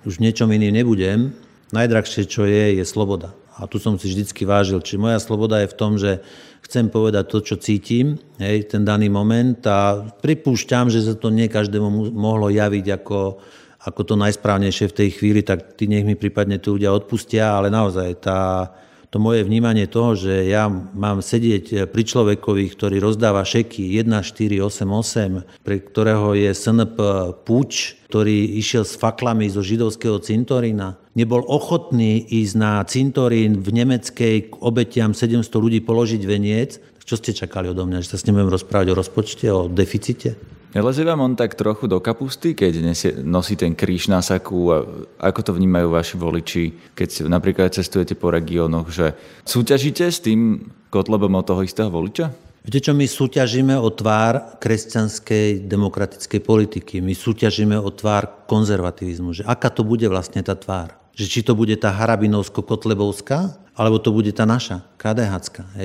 už 0.08 0.24
niečom 0.24 0.48
iným 0.56 0.72
nebudem. 0.72 1.36
Najdrahšie, 1.74 2.30
čo 2.30 2.48
je, 2.48 2.80
je 2.80 2.86
sloboda. 2.88 3.36
A 3.56 3.72
tu 3.72 3.80
som 3.80 3.96
si 3.96 4.12
vždycky 4.12 4.44
vážil, 4.44 4.84
či 4.84 5.00
moja 5.00 5.16
sloboda 5.16 5.64
je 5.64 5.72
v 5.72 5.78
tom, 5.80 5.96
že 5.96 6.20
chcem 6.66 6.92
povedať 6.92 7.24
to, 7.32 7.40
čo 7.40 7.56
cítim, 7.56 8.20
hej, 8.42 8.68
ten 8.68 8.84
daný 8.84 9.08
moment 9.08 9.62
a 9.64 10.04
pripúšťam, 10.20 10.92
že 10.92 11.06
sa 11.08 11.14
to 11.16 11.32
nie 11.32 11.48
každému 11.48 12.12
mohlo 12.12 12.52
javiť 12.52 12.86
ako, 13.00 13.40
ako 13.86 14.02
to 14.04 14.16
najsprávnejšie 14.18 14.92
v 14.92 14.98
tej 14.98 15.10
chvíli, 15.16 15.42
tak 15.46 15.80
ty 15.80 15.88
nech 15.88 16.04
mi 16.04 16.20
prípadne 16.20 16.60
tu 16.60 16.76
ľudia 16.76 16.92
odpustia, 16.92 17.56
ale 17.56 17.72
naozaj 17.72 18.10
tá, 18.20 18.74
to 19.16 19.24
moje 19.24 19.48
vnímanie 19.48 19.88
toho, 19.88 20.12
že 20.12 20.52
ja 20.52 20.68
mám 20.68 21.24
sedieť 21.24 21.88
pri 21.88 22.04
človekovi, 22.04 22.68
ktorý 22.68 23.00
rozdáva 23.00 23.48
šeky 23.48 23.96
1488, 24.04 25.64
pre 25.64 25.80
ktorého 25.80 26.36
je 26.36 26.52
SNP 26.52 27.00
Puč, 27.48 27.96
ktorý 28.12 28.60
išiel 28.60 28.84
s 28.84 29.00
faklami 29.00 29.48
zo 29.48 29.64
židovského 29.64 30.20
cintorína, 30.20 31.00
nebol 31.16 31.48
ochotný 31.48 32.28
ísť 32.28 32.56
na 32.60 32.84
cintorín 32.84 33.64
v 33.64 33.72
nemeckej 33.72 34.52
k 34.52 34.54
obetiam 34.60 35.16
700 35.16 35.48
ľudí 35.48 35.80
položiť 35.80 36.20
veniec, 36.28 36.84
čo 37.08 37.16
ste 37.16 37.32
čakali 37.32 37.72
odo 37.72 37.88
mňa, 37.88 38.04
že 38.04 38.12
sa 38.12 38.20
s 38.20 38.28
ním 38.28 38.44
budem 38.44 38.52
rozprávať 38.52 38.92
o 38.92 39.00
rozpočte, 39.00 39.48
o 39.48 39.72
deficite? 39.72 40.36
Nelezie 40.76 41.08
vám 41.08 41.24
on 41.24 41.40
tak 41.40 41.56
trochu 41.56 41.88
do 41.88 42.04
kapusty, 42.04 42.52
keď 42.52 42.84
nesie, 42.84 43.16
nosí 43.24 43.56
ten 43.56 43.72
kríž 43.72 44.12
na 44.12 44.20
saku 44.20 44.76
a 44.76 44.84
ako 45.24 45.40
to 45.48 45.52
vnímajú 45.56 45.88
vaši 45.88 46.16
voliči, 46.20 46.64
keď 46.92 47.32
napríklad 47.32 47.72
cestujete 47.72 48.12
po 48.20 48.28
regiónoch, 48.28 48.92
že 48.92 49.16
súťažíte 49.48 50.04
s 50.04 50.20
tým 50.20 50.68
Kotlebom 50.92 51.32
od 51.32 51.48
toho 51.48 51.64
istého 51.64 51.88
voliča? 51.88 52.28
Viete 52.68 52.84
čo, 52.84 52.92
my 52.92 53.08
súťažíme 53.08 53.72
o 53.80 53.88
tvár 53.88 54.60
kresťanskej 54.60 55.64
demokratickej 55.64 56.42
politiky. 56.44 57.00
My 57.00 57.16
súťažíme 57.16 57.80
o 57.80 57.88
tvár 57.94 58.44
konzervativizmu. 58.44 59.32
Že 59.32 59.44
aká 59.48 59.72
to 59.72 59.88
bude 59.88 60.04
vlastne 60.12 60.44
tá 60.44 60.60
tvár? 60.60 60.92
Že 61.16 61.26
či 61.30 61.40
to 61.46 61.56
bude 61.56 61.78
tá 61.80 61.94
harabinovsko-kotlebovská, 61.96 63.54
alebo 63.80 64.02
to 64.02 64.12
bude 64.12 64.34
tá 64.36 64.44
naša, 64.44 64.84
KDH. 65.00 65.34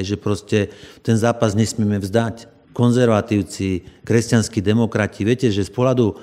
Že 0.03 0.17
proste 0.19 0.59
ten 1.07 1.15
zápas 1.15 1.55
nesmieme 1.55 2.03
vzdať 2.03 2.60
konzervatívci, 2.73 4.03
kresťanskí 4.07 4.63
demokrati. 4.63 5.27
Viete, 5.27 5.49
že 5.51 5.67
z 5.67 5.73
pohľadu 5.73 6.17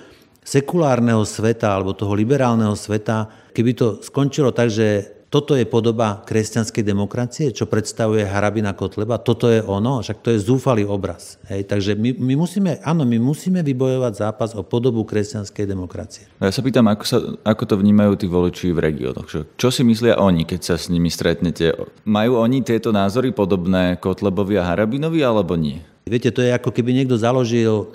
sekulárneho 0.48 1.28
sveta 1.28 1.76
alebo 1.76 1.92
toho 1.92 2.16
liberálneho 2.16 2.76
sveta, 2.76 3.28
keby 3.52 3.72
to 3.76 3.88
skončilo 4.00 4.56
tak, 4.56 4.72
že 4.72 5.18
toto 5.28 5.60
je 5.60 5.68
podoba 5.68 6.24
kresťanskej 6.24 6.88
demokracie, 6.88 7.52
čo 7.52 7.68
predstavuje 7.68 8.24
Harabina 8.24 8.72
Kotleba, 8.72 9.20
toto 9.20 9.52
je 9.52 9.60
ono, 9.60 10.00
však 10.00 10.24
to 10.24 10.32
je 10.32 10.40
zúfalý 10.40 10.88
obraz. 10.88 11.36
Hej, 11.52 11.68
takže 11.68 12.00
my, 12.00 12.16
my 12.16 12.34
musíme, 12.40 12.80
áno, 12.80 13.04
my 13.04 13.20
musíme 13.20 13.60
vybojovať 13.60 14.14
zápas 14.16 14.56
o 14.56 14.64
podobu 14.64 15.04
kresťanskej 15.04 15.68
demokracie. 15.68 16.32
Ja 16.40 16.48
sa 16.48 16.64
pýtam, 16.64 16.88
ako, 16.88 17.04
sa, 17.04 17.18
ako 17.44 17.64
to 17.68 17.76
vnímajú 17.76 18.16
tí 18.16 18.32
voliči 18.32 18.72
v 18.72 18.80
regiónoch. 18.80 19.28
Čo, 19.28 19.40
čo 19.60 19.68
si 19.68 19.84
myslia 19.84 20.16
oni, 20.16 20.48
keď 20.48 20.62
sa 20.64 20.76
s 20.80 20.88
nimi 20.88 21.12
stretnete? 21.12 21.76
Majú 22.08 22.40
oni 22.40 22.64
tieto 22.64 22.96
názory 22.96 23.36
podobné 23.36 24.00
Kotlebovi 24.00 24.56
a 24.56 24.64
Harabinovi, 24.64 25.20
alebo 25.28 25.60
nie? 25.60 25.84
Viete, 26.08 26.32
to 26.32 26.42
je 26.42 26.56
ako 26.56 26.72
keby 26.72 26.92
niekto 26.92 27.20
založil 27.20 27.74
e, 27.84 27.86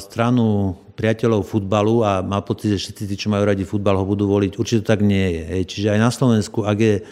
stranu 0.00 0.76
priateľov 0.96 1.48
futbalu 1.48 2.04
a 2.04 2.20
má 2.20 2.44
pocit, 2.44 2.76
že 2.76 2.88
všetci 2.88 3.04
tí, 3.08 3.14
čo 3.16 3.32
majú 3.32 3.48
radi 3.48 3.64
futbal, 3.64 3.96
ho 3.96 4.04
budú 4.04 4.28
voliť. 4.28 4.60
Určite 4.60 4.84
to 4.84 4.90
tak 4.92 5.00
nie 5.00 5.40
je. 5.40 5.64
Čiže 5.64 5.96
aj 5.96 6.00
na 6.00 6.10
Slovensku, 6.12 6.66
ak 6.66 6.78
je 6.80 6.94
e, 7.00 7.02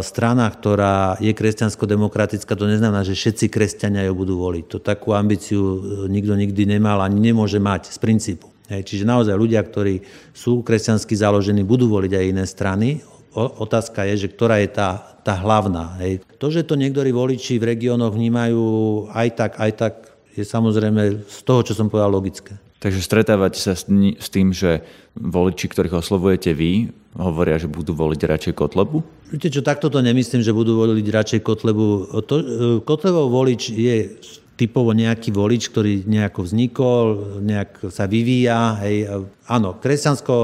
strana, 0.00 0.48
ktorá 0.48 1.20
je 1.20 1.32
kresťansko-demokratická, 1.36 2.52
to 2.56 2.70
neznamená, 2.70 3.04
že 3.04 3.18
všetci 3.18 3.52
kresťania 3.52 4.08
ju 4.08 4.14
budú 4.16 4.40
voliť. 4.40 4.64
To 4.72 4.78
takú 4.80 5.12
ambíciu 5.12 5.60
e, 5.60 5.78
nikto 6.08 6.32
nikdy 6.36 6.64
nemal 6.64 7.04
ani 7.04 7.20
nemôže 7.20 7.60
mať 7.60 7.92
z 7.92 7.98
princípu. 8.00 8.48
Čiže 8.68 9.08
naozaj 9.08 9.32
ľudia, 9.32 9.64
ktorí 9.64 10.04
sú 10.36 10.60
kresťansky 10.60 11.16
založení, 11.16 11.64
budú 11.64 11.88
voliť 11.88 12.12
aj 12.12 12.24
iné 12.28 12.44
strany. 12.44 13.00
Otázka 13.36 14.08
je, 14.08 14.26
že 14.26 14.28
ktorá 14.32 14.60
je 14.62 14.70
tá, 14.72 15.18
tá 15.20 15.36
hlavná. 15.36 16.00
Hej. 16.00 16.24
To, 16.40 16.48
že 16.48 16.64
to 16.64 16.78
niektorí 16.78 17.12
voliči 17.12 17.60
v 17.60 17.76
regiónoch 17.76 18.16
vnímajú 18.16 18.64
aj 19.12 19.28
tak, 19.36 19.52
aj 19.60 19.72
tak, 19.76 19.94
je 20.32 20.44
samozrejme 20.46 21.26
z 21.26 21.38
toho, 21.44 21.60
čo 21.66 21.76
som 21.76 21.90
povedal, 21.92 22.14
logické. 22.14 22.56
Takže 22.78 23.02
stretávate 23.02 23.58
sa 23.58 23.74
s 23.74 24.28
tým, 24.30 24.54
že 24.54 24.86
voliči, 25.18 25.66
ktorých 25.66 25.98
oslovujete 25.98 26.54
vy, 26.54 26.94
hovoria, 27.18 27.58
že 27.58 27.66
budú 27.66 27.90
voliť 27.90 28.20
radšej 28.22 28.54
Kotlebu? 28.54 29.02
Viete 29.34 29.50
čo, 29.50 29.66
takto 29.66 29.90
to 29.90 29.98
nemyslím, 29.98 30.46
že 30.46 30.54
budú 30.54 30.78
voliť 30.78 31.06
radšej 31.10 31.40
Kotlebu. 31.42 31.86
To, 32.22 32.34
e, 32.38 32.44
Kotlebov 32.86 33.34
volič 33.34 33.74
je 33.74 34.14
typovo 34.54 34.94
nejaký 34.94 35.34
volič, 35.34 35.70
ktorý 35.74 36.06
nejako 36.06 36.46
vznikol, 36.46 37.04
nejak 37.42 37.90
sa 37.90 38.06
vyvíja. 38.06 38.78
Hej. 38.86 39.26
Áno, 39.50 39.78
kresťansko, 39.78 40.34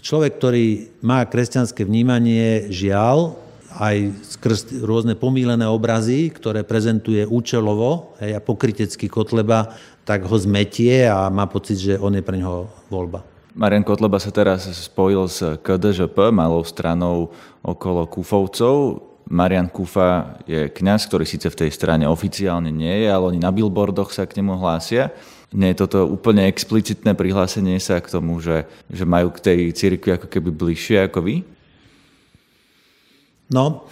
človek, 0.00 0.38
ktorý 0.38 0.66
má 1.04 1.24
kresťanské 1.24 1.84
vnímanie, 1.84 2.68
žiaľ, 2.72 3.36
aj 3.76 3.96
skrz 4.40 4.80
rôzne 4.84 5.12
pomílené 5.14 5.68
obrazy, 5.68 6.32
ktoré 6.32 6.64
prezentuje 6.64 7.28
účelovo 7.28 8.16
hej, 8.24 8.32
a 8.36 8.40
pokritecký 8.40 9.12
Kotleba, 9.12 9.76
tak 10.08 10.24
ho 10.24 10.36
zmetie 10.40 11.04
a 11.04 11.28
má 11.28 11.44
pocit, 11.44 11.76
že 11.76 11.94
on 12.00 12.16
je 12.16 12.24
pre 12.24 12.40
neho 12.40 12.72
voľba. 12.88 13.20
Marian 13.56 13.84
Kotleba 13.84 14.20
sa 14.20 14.32
teraz 14.32 14.68
spojil 14.68 15.28
s 15.28 15.40
KDŽP, 15.64 16.28
malou 16.28 16.60
stranou 16.64 17.32
okolo 17.64 18.04
Kufovcov. 18.04 19.00
Marian 19.26 19.66
Kufa 19.66 20.38
je 20.46 20.68
kňaz, 20.70 21.08
ktorý 21.08 21.24
síce 21.24 21.48
v 21.50 21.66
tej 21.66 21.70
strane 21.72 22.04
oficiálne 22.06 22.68
nie 22.70 23.04
je, 23.04 23.08
ale 23.10 23.32
oni 23.34 23.40
na 23.40 23.50
billboardoch 23.50 24.12
sa 24.12 24.28
k 24.28 24.38
nemu 24.38 24.60
hlásia. 24.60 25.10
Nie 25.54 25.72
je 25.72 25.86
toto 25.86 26.10
úplne 26.10 26.50
explicitné 26.50 27.14
prihlásenie 27.14 27.78
sa 27.78 28.02
k 28.02 28.10
tomu, 28.10 28.42
že, 28.42 28.66
že 28.90 29.06
majú 29.06 29.30
k 29.30 29.42
tej 29.42 29.60
cirkvi 29.70 30.18
ako 30.18 30.26
keby 30.26 30.50
bližšie 30.50 31.06
ako 31.06 31.22
vy? 31.22 31.46
No, 33.46 33.86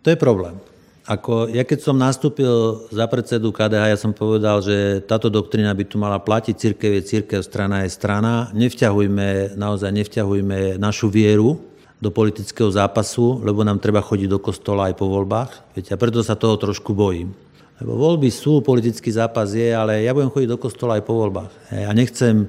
to 0.00 0.08
je 0.08 0.16
problém. 0.16 0.56
Ako, 1.04 1.52
ja 1.52 1.68
keď 1.68 1.84
som 1.84 2.00
nastúpil 2.00 2.88
za 2.88 3.04
predsedu 3.04 3.52
KDH, 3.52 3.92
ja 3.92 3.98
som 4.00 4.16
povedal, 4.16 4.64
že 4.64 5.04
táto 5.04 5.28
doktrína 5.28 5.76
by 5.76 5.84
tu 5.84 6.00
mala 6.00 6.16
platiť, 6.16 6.56
církev 6.56 6.96
je 6.96 7.02
církev, 7.04 7.40
strana 7.44 7.84
je 7.84 7.92
strana. 7.92 8.48
Nevťahujme, 8.56 9.52
naozaj 9.60 9.92
nevťahujme 9.92 10.80
našu 10.80 11.12
vieru 11.12 11.60
do 12.00 12.08
politického 12.08 12.72
zápasu, 12.72 13.44
lebo 13.44 13.60
nám 13.60 13.84
treba 13.84 14.00
chodiť 14.00 14.28
do 14.32 14.40
kostola 14.40 14.88
aj 14.88 14.96
po 14.96 15.12
voľbách. 15.12 15.76
Viete, 15.76 15.92
a 15.92 16.00
preto 16.00 16.24
sa 16.24 16.40
toho 16.40 16.56
trošku 16.56 16.96
bojím. 16.96 17.36
Lebo 17.82 17.98
voľby 17.98 18.30
sú, 18.30 18.62
politický 18.62 19.10
zápas 19.10 19.50
je, 19.50 19.74
ale 19.74 20.06
ja 20.06 20.14
budem 20.14 20.30
chodiť 20.30 20.48
do 20.50 20.58
kostola 20.62 20.98
aj 20.98 21.04
po 21.06 21.18
voľbách. 21.18 21.52
A 21.74 21.90
nechcem 21.90 22.46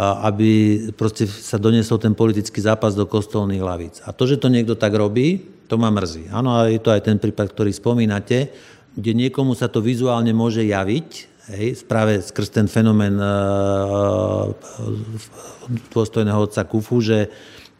aby 0.00 0.80
proste 0.96 1.28
sa 1.28 1.60
doniesol 1.60 2.00
ten 2.00 2.16
politický 2.16 2.64
zápas 2.64 2.96
do 2.96 3.04
kostolných 3.04 3.60
lavíc. 3.60 4.00
A 4.08 4.16
to, 4.16 4.24
že 4.24 4.40
to 4.40 4.48
niekto 4.48 4.72
tak 4.72 4.96
robí, 4.96 5.44
to 5.68 5.76
ma 5.76 5.92
mrzí. 5.92 6.32
Áno, 6.32 6.56
ale 6.56 6.76
je 6.76 6.80
to 6.80 6.92
aj 6.96 7.04
ten 7.04 7.20
prípad, 7.20 7.52
ktorý 7.52 7.72
spomínate, 7.76 8.48
kde 8.96 9.12
niekomu 9.12 9.52
sa 9.52 9.68
to 9.68 9.84
vizuálne 9.84 10.32
môže 10.32 10.64
javiť, 10.64 11.08
hej, 11.52 11.84
práve 11.84 12.24
skrz 12.24 12.48
ten 12.48 12.66
fenomén 12.72 13.16
uh, 13.20 14.48
dôstojného 15.92 16.40
otca 16.40 16.64
Kufu, 16.64 17.04
že 17.04 17.28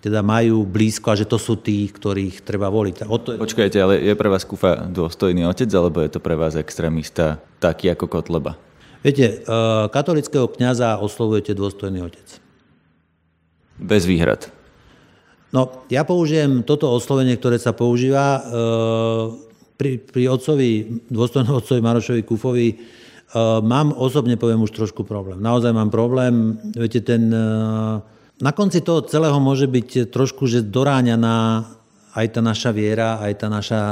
teda 0.03 0.19
majú 0.19 0.67
blízko 0.67 1.15
a 1.15 1.19
že 1.19 1.31
to 1.31 1.39
sú 1.39 1.63
tí, 1.63 1.87
ktorých 1.87 2.43
treba 2.43 2.67
voliť. 2.67 3.07
O 3.07 3.19
to. 3.23 3.39
Počkajte, 3.39 3.79
ale 3.79 4.03
je 4.03 4.19
pre 4.19 4.27
vás 4.27 4.43
Kufa 4.43 4.91
dôstojný 4.91 5.47
otec, 5.47 5.71
alebo 5.71 6.03
je 6.03 6.11
to 6.11 6.19
pre 6.19 6.35
vás 6.35 6.59
extrémista 6.59 7.39
taký 7.63 7.95
ako 7.95 8.11
Kotleba? 8.11 8.59
Viete, 9.07 9.47
e, 9.47 9.55
katolického 9.95 10.51
kňaza 10.51 10.99
oslovujete 10.99 11.55
dôstojný 11.55 12.03
otec. 12.03 12.27
Bez 13.79 14.03
výhrad. 14.03 14.51
No, 15.55 15.87
ja 15.87 16.03
použijem 16.03 16.67
toto 16.67 16.91
oslovenie, 16.91 17.39
ktoré 17.39 17.63
sa 17.63 17.71
používa 17.71 18.27
e, 18.27 18.41
pri, 19.79 20.03
pri 20.03 20.35
otcovi, 20.35 20.99
dôstojnom 21.15 21.63
otcovi 21.63 21.79
Marošovi 21.79 22.23
Kufovi, 22.27 22.69
e, 22.75 22.77
mám 23.63 23.95
osobne, 23.95 24.35
poviem, 24.35 24.67
už 24.67 24.75
trošku 24.75 25.07
problém. 25.07 25.39
Naozaj 25.39 25.71
mám 25.71 25.95
problém, 25.95 26.59
viete, 26.75 26.99
ten... 27.07 27.31
Na 28.43 28.51
konci 28.51 28.83
toho 28.83 29.07
celého 29.07 29.39
môže 29.39 29.71
byť 29.71 30.11
trošku, 30.11 30.51
že 30.51 30.67
doráňaná 30.67 31.63
aj 32.13 32.27
tá 32.35 32.41
naša 32.43 32.75
viera, 32.75 33.23
aj 33.23 33.35
tá 33.39 33.47
naša, 33.47 33.83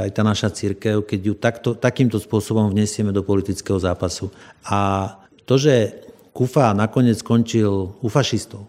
aj 0.00 0.10
tá 0.16 0.22
naša 0.24 0.48
církev, 0.48 1.04
keď 1.04 1.20
ju 1.20 1.34
takto, 1.36 1.70
takýmto 1.76 2.16
spôsobom 2.16 2.72
vnesieme 2.72 3.12
do 3.12 3.20
politického 3.20 3.76
zápasu. 3.76 4.32
A 4.64 5.12
to, 5.44 5.60
že 5.60 5.92
Kufa 6.32 6.72
nakoniec 6.72 7.20
skončil 7.20 8.00
u 8.00 8.08
fašistov, 8.08 8.64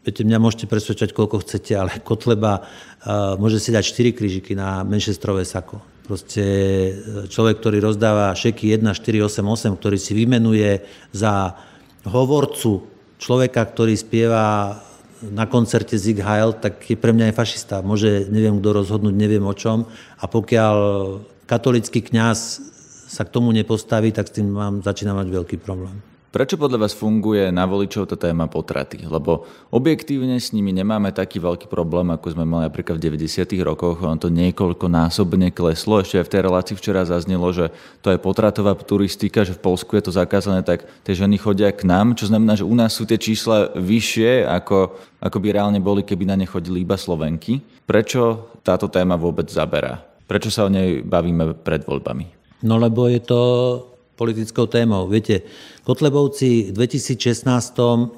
Viete, 0.00 0.24
mňa 0.24 0.40
môžete 0.40 0.64
presvedčať, 0.64 1.12
koľko 1.12 1.44
chcete, 1.44 1.76
ale 1.76 2.00
Kotleba 2.00 2.64
uh, 2.64 3.36
môže 3.36 3.60
si 3.60 3.68
dať 3.68 3.84
4 3.84 4.16
krížiky 4.16 4.56
na 4.56 4.80
menšestrové 4.80 5.44
sako. 5.44 5.84
Proste 6.08 6.42
e, 6.42 6.92
človek, 7.30 7.62
ktorý 7.62 7.78
rozdáva 7.78 8.34
šeky 8.34 8.74
1488, 8.74 9.78
ktorý 9.78 9.94
si 9.94 10.10
vymenuje 10.18 10.82
za 11.14 11.54
hovorcu 12.02 12.82
človeka, 13.20 13.62
ktorý 13.68 13.94
spieva 13.94 14.80
na 15.20 15.44
koncerte 15.44 16.00
Zig 16.00 16.24
Heil, 16.24 16.56
tak 16.56 16.80
je 16.88 16.96
pre 16.96 17.12
mňa 17.12 17.30
aj 17.30 17.34
fašista. 17.36 17.84
Môže, 17.84 18.26
neviem 18.32 18.56
kto 18.56 18.72
rozhodnúť, 18.72 19.12
neviem 19.12 19.44
o 19.44 19.52
čom. 19.52 19.84
A 20.16 20.24
pokiaľ 20.24 20.76
katolický 21.44 22.00
kňaz 22.00 22.64
sa 23.10 23.22
k 23.28 23.32
tomu 23.32 23.52
nepostaví, 23.52 24.16
tak 24.16 24.32
s 24.32 24.40
tým 24.40 24.48
mám, 24.48 24.80
začína 24.80 25.12
mať 25.12 25.28
veľký 25.28 25.56
problém. 25.60 26.09
Prečo 26.30 26.54
podľa 26.54 26.86
vás 26.86 26.94
funguje 26.94 27.50
na 27.50 27.66
voličov 27.66 28.06
tá 28.06 28.14
téma 28.14 28.46
potraty? 28.46 29.02
Lebo 29.02 29.50
objektívne 29.74 30.38
s 30.38 30.54
nimi 30.54 30.70
nemáme 30.70 31.10
taký 31.10 31.42
veľký 31.42 31.66
problém, 31.66 32.06
ako 32.14 32.38
sme 32.38 32.46
mali 32.46 32.70
napríklad 32.70 33.02
v 33.02 33.18
90. 33.18 33.50
rokoch. 33.66 33.98
On 33.98 34.14
to 34.14 34.30
niekoľkonásobne 34.30 35.50
kleslo. 35.50 35.98
Ešte 35.98 36.22
aj 36.22 36.26
v 36.30 36.32
tej 36.38 36.42
relácii 36.46 36.78
včera 36.78 37.02
zaznelo, 37.02 37.50
že 37.50 37.74
to 37.98 38.14
je 38.14 38.22
potratová 38.22 38.78
turistika, 38.78 39.42
že 39.42 39.58
v 39.58 39.74
Polsku 39.74 39.98
je 39.98 40.06
to 40.06 40.14
zakázané, 40.14 40.62
tak 40.62 40.86
tie 41.02 41.18
ženy 41.18 41.34
chodia 41.34 41.74
k 41.74 41.82
nám, 41.82 42.14
čo 42.14 42.30
znamená, 42.30 42.54
že 42.54 42.62
u 42.62 42.78
nás 42.78 42.94
sú 42.94 43.10
tie 43.10 43.18
čísla 43.18 43.74
vyššie, 43.74 44.46
ako, 44.46 44.94
ako 45.18 45.36
by 45.42 45.50
reálne 45.50 45.82
boli, 45.82 46.06
keby 46.06 46.30
na 46.30 46.38
ne 46.38 46.46
chodili 46.46 46.86
iba 46.86 46.94
Slovenky. 46.94 47.58
Prečo 47.90 48.54
táto 48.62 48.86
téma 48.86 49.18
vôbec 49.18 49.50
zaberá? 49.50 49.98
Prečo 50.30 50.54
sa 50.54 50.62
o 50.62 50.70
nej 50.70 51.02
bavíme 51.02 51.58
pred 51.58 51.82
voľbami? 51.82 52.38
No 52.62 52.78
lebo 52.78 53.10
je 53.10 53.18
to 53.18 53.40
politickou 54.20 54.68
témou. 54.68 55.08
Viete, 55.08 55.40
Kotlebovci 55.80 56.68
v 56.68 56.76
2016 56.76 57.48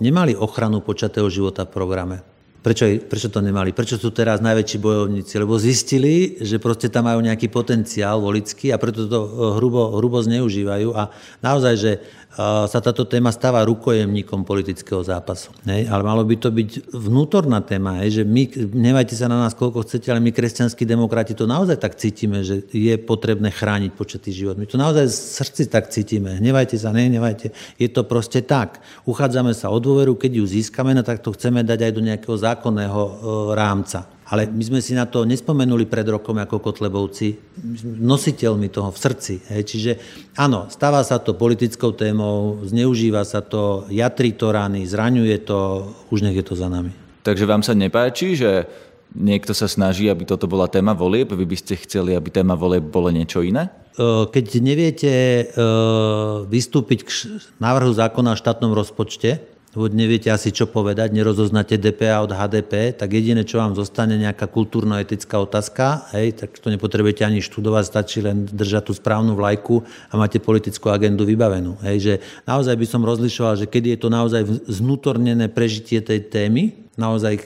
nemali 0.02 0.34
ochranu 0.34 0.82
počatého 0.82 1.30
života 1.30 1.62
v 1.62 1.70
programe. 1.70 2.16
Prečo, 2.62 2.86
prečo 3.10 3.26
to 3.26 3.42
nemali? 3.42 3.74
Prečo 3.74 3.98
sú 3.98 4.14
teraz 4.14 4.38
najväčší 4.38 4.78
bojovníci? 4.78 5.34
Lebo 5.34 5.58
zistili, 5.58 6.38
že 6.38 6.62
proste 6.62 6.86
tam 6.86 7.10
majú 7.10 7.18
nejaký 7.18 7.50
potenciál 7.50 8.22
volický 8.22 8.70
a 8.70 8.78
preto 8.78 9.10
to 9.10 9.18
hrubo, 9.58 9.98
hrubo 9.98 10.22
zneužívajú. 10.22 10.94
A 10.94 11.10
naozaj, 11.42 11.74
že 11.74 11.92
sa 12.40 12.78
táto 12.80 13.04
téma 13.04 13.28
stáva 13.28 13.60
rukojemníkom 13.68 14.48
politického 14.48 15.04
zápasu. 15.04 15.52
Hej? 15.68 15.84
Ale 15.92 16.00
malo 16.00 16.24
by 16.24 16.36
to 16.40 16.48
byť 16.48 16.96
vnútorná 16.96 17.60
téma, 17.60 18.00
hej? 18.00 18.20
že 18.20 18.22
my, 18.24 18.72
nevajte 18.72 19.12
sa 19.12 19.28
na 19.28 19.36
nás 19.36 19.52
koľko 19.52 19.84
chcete, 19.84 20.08
ale 20.08 20.24
my 20.24 20.32
kresťanskí 20.32 20.88
demokrati 20.88 21.36
to 21.36 21.44
naozaj 21.44 21.76
tak 21.76 22.00
cítime, 22.00 22.40
že 22.40 22.64
je 22.72 22.96
potrebné 22.96 23.52
chrániť 23.52 23.92
početý 23.92 24.32
život. 24.32 24.56
My 24.56 24.64
to 24.64 24.80
naozaj 24.80 25.12
z 25.12 25.18
srdci 25.44 25.62
tak 25.68 25.92
cítime. 25.92 26.40
Hnevajte 26.40 26.80
sa, 26.80 26.96
nehnevajte. 26.96 27.52
Je 27.76 27.88
to 27.92 28.08
proste 28.08 28.48
tak. 28.48 28.80
Uchádzame 29.04 29.52
sa 29.52 29.68
o 29.68 29.76
dôveru, 29.76 30.16
keď 30.16 30.40
ju 30.40 30.44
získame, 30.48 30.96
no 30.96 31.04
tak 31.04 31.20
to 31.20 31.36
chceme 31.36 31.60
dať 31.60 31.84
aj 31.84 31.92
do 31.92 32.00
nejakého 32.00 32.36
zákonného 32.40 33.00
e, 33.04 33.12
rámca. 33.52 34.08
Ale 34.32 34.48
my 34.48 34.64
sme 34.64 34.80
si 34.80 34.96
na 34.96 35.04
to 35.04 35.28
nespomenuli 35.28 35.84
pred 35.84 36.08
rokom 36.08 36.40
ako 36.40 36.64
Kotlebovci, 36.64 37.36
nositeľmi 38.00 38.72
toho 38.72 38.88
v 38.88 38.96
srdci. 38.96 39.34
Hej. 39.52 39.62
Čiže 39.68 39.92
áno, 40.40 40.72
stáva 40.72 41.04
sa 41.04 41.20
to 41.20 41.36
politickou 41.36 41.92
témou, 41.92 42.64
zneužíva 42.64 43.28
sa 43.28 43.44
to, 43.44 43.84
jatri 43.92 44.32
to 44.32 44.48
rany, 44.48 44.88
zraňuje 44.88 45.44
to, 45.44 45.84
už 46.08 46.24
nech 46.24 46.40
je 46.40 46.48
to 46.48 46.56
za 46.56 46.72
nami. 46.72 46.96
Takže 47.20 47.44
vám 47.44 47.60
sa 47.60 47.76
nepáči, 47.76 48.32
že 48.32 48.64
niekto 49.12 49.52
sa 49.52 49.68
snaží, 49.68 50.08
aby 50.08 50.24
toto 50.24 50.48
bola 50.48 50.64
téma 50.64 50.96
volieb? 50.96 51.28
Vy 51.36 51.44
by 51.44 51.56
ste 51.60 51.76
chceli, 51.84 52.16
aby 52.16 52.32
téma 52.32 52.56
volieb 52.56 52.88
bolo 52.88 53.12
niečo 53.12 53.44
iné? 53.44 53.68
Keď 54.00 54.46
neviete 54.64 55.12
vystúpiť 56.48 57.04
k 57.04 57.08
návrhu 57.60 57.92
zákona 57.92 58.32
o 58.32 58.40
štátnom 58.40 58.72
rozpočte, 58.72 59.44
neviete 59.72 60.28
asi 60.28 60.52
čo 60.52 60.68
povedať, 60.68 61.16
nerozoznáte 61.16 61.80
DPA 61.80 62.20
od 62.20 62.36
HDP, 62.36 62.92
tak 62.92 63.08
jediné, 63.08 63.40
čo 63.40 63.56
vám 63.56 63.72
zostane, 63.72 64.20
nejaká 64.20 64.44
kultúrno-etická 64.44 65.40
otázka, 65.40 66.12
hej, 66.12 66.36
tak 66.36 66.60
to 66.60 66.68
nepotrebujete 66.68 67.24
ani 67.24 67.40
študovať, 67.40 67.84
stačí 67.88 68.20
len 68.20 68.44
držať 68.44 68.82
tú 68.88 68.92
správnu 68.92 69.32
vlajku 69.32 69.80
a 70.12 70.14
máte 70.20 70.36
politickú 70.44 70.92
agendu 70.92 71.24
vybavenú. 71.24 71.80
Hej, 71.80 71.96
že 72.04 72.14
naozaj 72.44 72.76
by 72.76 72.86
som 72.86 73.00
rozlišoval, 73.00 73.64
že 73.64 73.66
kedy 73.70 73.96
je 73.96 73.98
to 74.04 74.08
naozaj 74.12 74.44
znutornené 74.68 75.48
prežitie 75.48 76.04
tej 76.04 76.28
témy, 76.28 76.92
naozaj 77.00 77.40
e, 77.40 77.42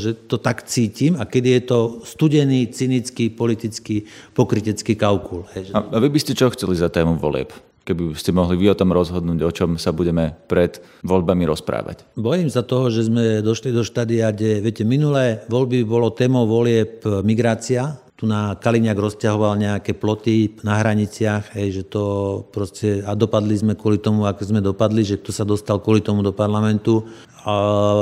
že 0.00 0.16
to 0.24 0.40
tak 0.40 0.64
cítim 0.64 1.20
a 1.20 1.28
kedy 1.28 1.60
je 1.60 1.62
to 1.68 1.78
studený, 2.00 2.72
cynický, 2.72 3.28
politický, 3.28 4.08
pokrytecký 4.32 4.96
kalkul. 4.96 5.44
Hej, 5.52 5.68
že... 5.68 5.72
A 5.76 5.96
vy 6.00 6.08
by 6.08 6.16
ste 6.16 6.32
čo 6.32 6.48
chceli 6.48 6.80
za 6.80 6.88
tému 6.88 7.20
volieb? 7.20 7.52
Keby 7.88 8.12
ste 8.12 8.36
mohli 8.36 8.60
vy 8.60 8.68
o 8.68 8.76
tom 8.76 8.92
rozhodnúť, 8.92 9.40
o 9.40 9.52
čom 9.54 9.70
sa 9.80 9.96
budeme 9.96 10.36
pred 10.44 10.76
voľbami 11.00 11.48
rozprávať? 11.48 12.04
Bojím 12.12 12.52
sa 12.52 12.60
toho, 12.60 12.92
že 12.92 13.08
sme 13.08 13.40
došli 13.40 13.72
do 13.72 13.80
štádia, 13.80 14.28
kde, 14.28 14.60
viete, 14.60 14.84
minulé 14.84 15.48
voľby 15.48 15.88
bolo 15.88 16.12
témou 16.12 16.44
volieb 16.44 17.00
migrácia, 17.24 17.96
tu 18.18 18.26
na 18.26 18.58
Kaliňák 18.58 18.98
rozťahoval 18.98 19.54
nejaké 19.62 19.94
ploty 19.94 20.58
na 20.66 20.82
hraniciach, 20.82 21.54
hej, 21.54 21.80
že 21.80 21.82
to 21.86 22.02
proste, 22.50 23.06
a 23.06 23.14
dopadli 23.14 23.54
sme 23.54 23.78
kvôli 23.78 24.02
tomu, 24.02 24.26
ako 24.26 24.42
sme 24.42 24.58
dopadli, 24.58 25.06
že 25.06 25.22
kto 25.22 25.30
sa 25.30 25.46
dostal 25.46 25.78
kvôli 25.78 26.02
tomu 26.02 26.26
do 26.26 26.34
parlamentu. 26.34 27.06
A 27.46 27.54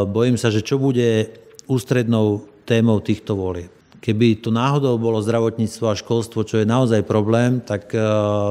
bojím 0.09 0.41
sa, 0.41 0.49
že 0.49 0.65
čo 0.65 0.81
bude 0.81 1.29
ústrednou 1.69 2.49
témou 2.65 3.05
týchto 3.05 3.37
volieb. 3.37 3.69
Keby 4.01 4.45
to 4.45 4.55
náhodou 4.55 5.01
bolo 5.01 5.19
zdravotníctvo 5.19 5.85
a 5.91 5.99
školstvo, 5.99 6.47
čo 6.47 6.61
je 6.63 6.67
naozaj 6.69 7.03
problém, 7.09 7.65
tak 7.65 7.91
eh, 7.93 8.03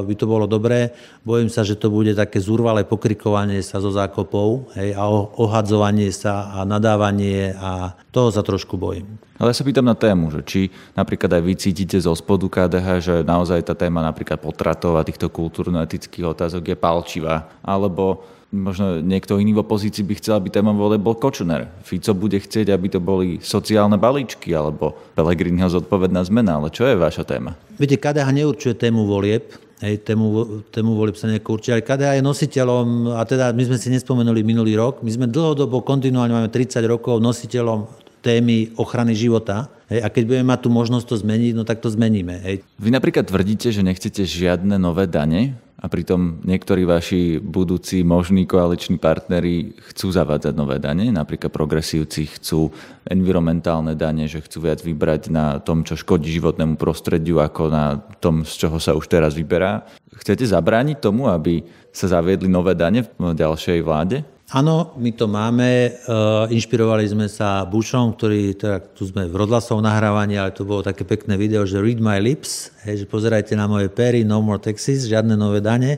by 0.01 0.13
to 0.17 0.25
bolo 0.25 0.45
dobré. 0.49 0.91
Bojím 1.25 1.49
sa, 1.49 1.65
že 1.65 1.77
to 1.79 1.89
bude 1.89 2.13
také 2.17 2.41
zúrvalé 2.41 2.86
pokrikovanie 2.86 3.62
sa 3.65 3.81
zo 3.81 3.89
zákopov 3.89 4.77
hej, 4.77 4.93
a 4.93 5.05
ohadzovanie 5.39 6.10
sa 6.13 6.53
a 6.53 6.67
nadávanie 6.67 7.53
a 7.58 7.97
toho 8.13 8.29
sa 8.29 8.45
trošku 8.45 8.77
bojím. 8.77 9.17
Ale 9.36 9.51
ja 9.51 9.58
sa 9.58 9.67
pýtam 9.67 9.84
na 9.84 9.97
tému, 9.99 10.31
že 10.31 10.41
či 10.47 10.62
napríklad 10.95 11.27
aj 11.27 11.43
vy 11.43 11.53
cítite 11.60 11.99
zo 11.99 12.15
spodu 12.15 12.47
KDH, 12.47 12.88
že 13.03 13.15
naozaj 13.27 13.67
tá 13.67 13.75
téma 13.75 13.99
napríklad 13.99 14.39
potratov 14.39 14.95
a 14.95 15.03
týchto 15.03 15.27
kultúrno-etických 15.27 16.23
otázok 16.23 16.71
je 16.71 16.77
palčivá, 16.79 17.51
alebo 17.60 18.23
možno 18.55 19.03
niekto 19.03 19.35
iný 19.35 19.59
v 19.59 19.63
opozícii 19.67 20.07
by 20.07 20.13
chcel, 20.15 20.39
aby 20.39 20.47
téma 20.47 20.71
volieb 20.71 21.03
bol 21.03 21.19
Kočner. 21.19 21.67
Fico 21.83 22.15
bude 22.15 22.39
chcieť, 22.39 22.71
aby 22.71 22.87
to 22.87 23.03
boli 23.03 23.43
sociálne 23.43 23.99
balíčky 23.99 24.55
alebo 24.55 24.95
Pelegriniho 25.19 25.67
zodpovedná 25.67 26.23
zmena. 26.23 26.57
Ale 26.57 26.71
čo 26.71 26.87
je 26.87 26.95
vaša 26.95 27.27
téma? 27.27 27.59
Viete, 27.75 27.99
KDH 27.99 28.31
neurčuje 28.31 28.73
tému 28.79 29.03
volieb, 29.03 29.51
Hej, 29.83 30.07
tému, 30.07 30.63
tému 30.71 30.95
volieb 30.95 31.19
sa 31.19 31.27
nejako 31.27 31.59
určite. 31.59 31.75
Ale 31.75 31.83
KDH 31.83 32.11
je 32.15 32.23
nositeľom, 32.23 32.87
a 33.19 33.27
teda 33.27 33.51
my 33.51 33.63
sme 33.67 33.75
si 33.75 33.91
nespomenuli 33.91 34.39
minulý 34.39 34.79
rok, 34.79 35.03
my 35.03 35.11
sme 35.11 35.27
dlhodobo, 35.27 35.83
kontinuálne 35.83 36.31
máme 36.31 36.47
30 36.47 36.79
rokov 36.87 37.19
nositeľom 37.19 37.83
témy 38.23 38.71
ochrany 38.79 39.11
života. 39.13 39.67
Hej, 39.91 39.99
a 40.01 40.07
keď 40.07 40.23
budeme 40.25 40.47
mať 40.47 40.59
tú 40.65 40.69
možnosť 40.71 41.05
to 41.05 41.15
zmeniť, 41.19 41.51
no 41.53 41.67
tak 41.67 41.83
to 41.83 41.91
zmeníme. 41.91 42.39
Hej. 42.41 42.55
Vy 42.79 42.89
napríklad 42.89 43.27
tvrdíte, 43.27 43.69
že 43.69 43.83
nechcete 43.83 44.23
žiadne 44.23 44.79
nové 44.79 45.11
dane 45.11 45.59
a 45.75 45.85
pritom 45.91 46.39
niektorí 46.47 46.88
vaši 46.88 47.38
budúci 47.43 48.07
možní 48.07 48.47
koaliční 48.47 48.95
partnery 48.95 49.75
chcú 49.91 50.07
zavádzať 50.07 50.53
nové 50.55 50.79
dane, 50.79 51.11
napríklad 51.11 51.51
progresívci 51.51 52.31
chcú 52.39 52.71
environmentálne 53.03 53.91
dane, 53.91 54.25
že 54.31 54.39
chcú 54.39 54.71
viac 54.71 54.79
vybrať 54.79 55.27
na 55.27 55.59
tom, 55.59 55.83
čo 55.83 55.99
škodí 55.99 56.31
životnému 56.31 56.79
prostrediu, 56.79 57.43
ako 57.43 57.67
na 57.67 57.99
tom, 58.23 58.47
z 58.47 58.65
čoho 58.65 58.79
sa 58.79 58.95
už 58.95 59.11
teraz 59.11 59.35
vyberá. 59.35 59.83
Chcete 60.15 60.47
zabrániť 60.47 61.03
tomu, 61.03 61.27
aby 61.27 61.67
sa 61.91 62.07
zaviedli 62.07 62.47
nové 62.47 62.71
dane 62.71 63.03
v 63.03 63.35
ďalšej 63.35 63.79
vláde? 63.83 64.23
Áno, 64.53 64.93
my 65.01 65.10
to 65.17 65.25
máme. 65.25 65.97
Uh, 66.05 66.45
inšpirovali 66.53 67.01
sme 67.10 67.25
sa 67.25 67.65
Bushom, 67.65 68.13
ktorý, 68.13 68.53
teda, 68.53 68.77
tu 68.93 69.10
sme 69.10 69.25
v 69.25 69.34
Rodlasov 69.34 69.81
nahrávaní, 69.81 70.38
ale 70.38 70.53
to 70.53 70.62
bolo 70.62 70.86
také 70.86 71.01
pekné 71.01 71.34
video, 71.34 71.65
že 71.65 71.81
read 71.81 71.97
my 71.97 72.21
lips, 72.21 72.69
hej, 72.86 73.01
že 73.01 73.05
pozerajte 73.10 73.58
na 73.58 73.65
moje 73.65 73.89
pery, 73.89 74.21
no 74.21 74.45
more 74.45 74.62
taxes, 74.62 75.10
žiadne 75.10 75.34
nové 75.34 75.65
dane. 75.65 75.97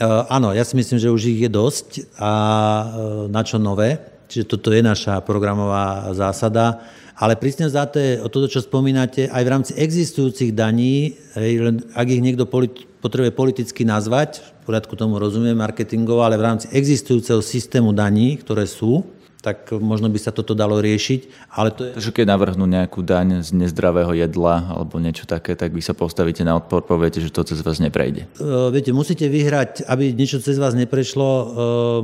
Uh, 0.00 0.24
áno, 0.32 0.56
ja 0.56 0.64
si 0.64 0.72
myslím, 0.72 0.96
že 0.96 1.12
už 1.12 1.36
ich 1.36 1.44
je 1.44 1.52
dosť 1.52 2.16
a 2.16 2.32
uh, 2.32 2.84
na 3.28 3.44
čo 3.44 3.60
nové. 3.60 4.00
Čiže 4.32 4.48
toto 4.48 4.72
je 4.72 4.80
naša 4.80 5.20
programová 5.20 6.16
zásada. 6.16 6.80
Ale 7.12 7.36
prísne 7.36 7.68
vzaté 7.68 8.16
o 8.24 8.32
toto, 8.32 8.48
čo 8.48 8.64
spomínate, 8.64 9.28
aj 9.28 9.42
v 9.44 9.52
rámci 9.52 9.72
existujúcich 9.76 10.56
daní, 10.56 11.12
hej, 11.36 11.60
len 11.60 11.84
ak 11.92 12.08
ich 12.08 12.24
niekto 12.24 12.48
politi- 12.48 12.88
potrebuje 13.04 13.36
politicky 13.36 13.84
nazvať, 13.84 14.40
v 14.62 14.70
poriadku 14.70 14.94
tomu 14.94 15.18
rozumiem 15.18 15.58
marketingovo, 15.58 16.22
ale 16.22 16.38
v 16.38 16.46
rámci 16.46 16.70
existujúceho 16.70 17.42
systému 17.42 17.90
daní, 17.90 18.38
ktoré 18.38 18.62
sú, 18.62 19.02
tak 19.42 19.74
možno 19.74 20.06
by 20.06 20.22
sa 20.22 20.30
toto 20.30 20.54
dalo 20.54 20.78
riešiť. 20.78 21.50
Ale 21.50 21.74
to 21.74 21.90
je... 21.90 21.98
Takže 21.98 22.14
keď 22.14 22.26
navrhnú 22.30 22.62
nejakú 22.62 23.02
daň 23.02 23.42
z 23.42 23.50
nezdravého 23.58 24.14
jedla 24.14 24.70
alebo 24.70 25.02
niečo 25.02 25.26
také, 25.26 25.58
tak 25.58 25.74
vy 25.74 25.82
sa 25.82 25.98
postavíte 25.98 26.46
na 26.46 26.54
odpor, 26.54 26.86
poviete, 26.86 27.18
že 27.18 27.34
to 27.34 27.42
cez 27.42 27.58
vás 27.58 27.82
neprejde. 27.82 28.30
Uh, 28.38 28.70
viete, 28.70 28.94
musíte 28.94 29.26
vyhrať, 29.26 29.82
aby 29.90 30.14
niečo 30.14 30.38
cez 30.38 30.62
vás 30.62 30.78
neprešlo, 30.78 31.26
uh, 31.26 31.46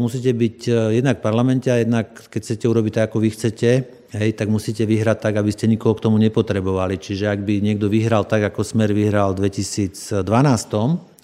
musíte 0.03 0.35
byť 0.35 0.59
uh, 0.67 0.91
jednak 0.99 1.23
v 1.23 1.25
parlamente 1.31 1.71
a 1.71 1.79
jednak, 1.79 2.11
keď 2.27 2.41
chcete 2.43 2.67
urobiť 2.67 2.93
tak, 2.99 3.05
ako 3.15 3.17
vy 3.23 3.31
chcete, 3.31 3.71
hej, 4.15 4.33
tak 4.33 4.49
musíte 4.49 4.89
vyhrať 4.89 5.19
tak, 5.21 5.35
aby 5.37 5.51
ste 5.53 5.69
nikoho 5.69 5.93
k 5.97 6.05
tomu 6.09 6.17
nepotrebovali. 6.17 6.97
Čiže 6.97 7.29
ak 7.29 7.41
by 7.45 7.61
niekto 7.61 7.93
vyhral 7.93 8.25
tak, 8.25 8.49
ako 8.49 8.65
Smer 8.65 8.93
vyhral 8.97 9.37
v 9.37 9.49
2012, 9.49 10.25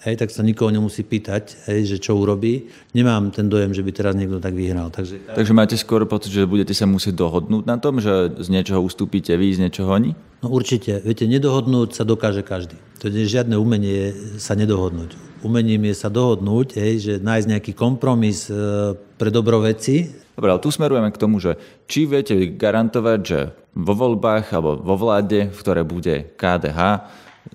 hej, 0.05 0.15
tak 0.21 0.29
sa 0.29 0.45
nikoho 0.45 0.69
nemusí 0.69 1.01
pýtať, 1.01 1.65
hej, 1.65 1.97
že 1.97 1.97
čo 1.97 2.13
urobí. 2.13 2.69
Nemám 2.93 3.33
ten 3.33 3.49
dojem, 3.49 3.73
že 3.73 3.81
by 3.81 3.91
teraz 3.91 4.13
niekto 4.13 4.37
tak 4.37 4.53
vyhral. 4.53 4.93
Takže, 4.93 5.33
Takže 5.33 5.53
máte 5.57 5.75
skôr 5.75 6.05
pocit, 6.05 6.29
že 6.29 6.45
budete 6.45 6.77
sa 6.77 6.85
musieť 6.85 7.17
dohodnúť 7.17 7.65
na 7.65 7.81
tom, 7.81 7.97
že 7.97 8.37
z 8.37 8.47
niečoho 8.53 8.85
ustúpite 8.85 9.33
vy, 9.33 9.57
z 9.57 9.65
niečoho 9.65 9.89
oni? 9.89 10.13
No 10.45 10.53
určite. 10.53 11.01
Viete, 11.01 11.25
nedohodnúť 11.25 11.97
sa 11.97 12.03
dokáže 12.05 12.45
každý. 12.45 12.77
To 13.01 13.09
je 13.09 13.25
žiadne 13.25 13.57
umenie 13.57 14.13
sa 14.37 14.53
nedohodnúť. 14.53 15.34
Umením 15.45 15.85
je 15.93 15.95
sa 15.95 16.09
dohodnúť, 16.09 16.81
hej, 16.81 16.93
že 16.97 17.13
nájsť 17.21 17.47
nejaký 17.53 17.71
kompromis 17.77 18.49
e, 18.49 18.97
pre 18.97 19.29
dobro 19.29 19.61
veci. 19.61 20.09
Dobre, 20.33 20.49
ale 20.49 20.63
tu 20.65 20.73
smerujeme 20.73 21.13
k 21.13 21.21
tomu, 21.21 21.37
že 21.37 21.61
či 21.85 22.09
viete 22.09 22.33
garantovať, 22.57 23.19
že 23.21 23.39
vo 23.77 23.93
voľbách 23.93 24.49
alebo 24.57 24.81
vo 24.81 24.97
vláde, 24.97 25.53
v 25.53 25.59
ktoré 25.61 25.85
bude 25.85 26.33
KDH, 26.33 26.79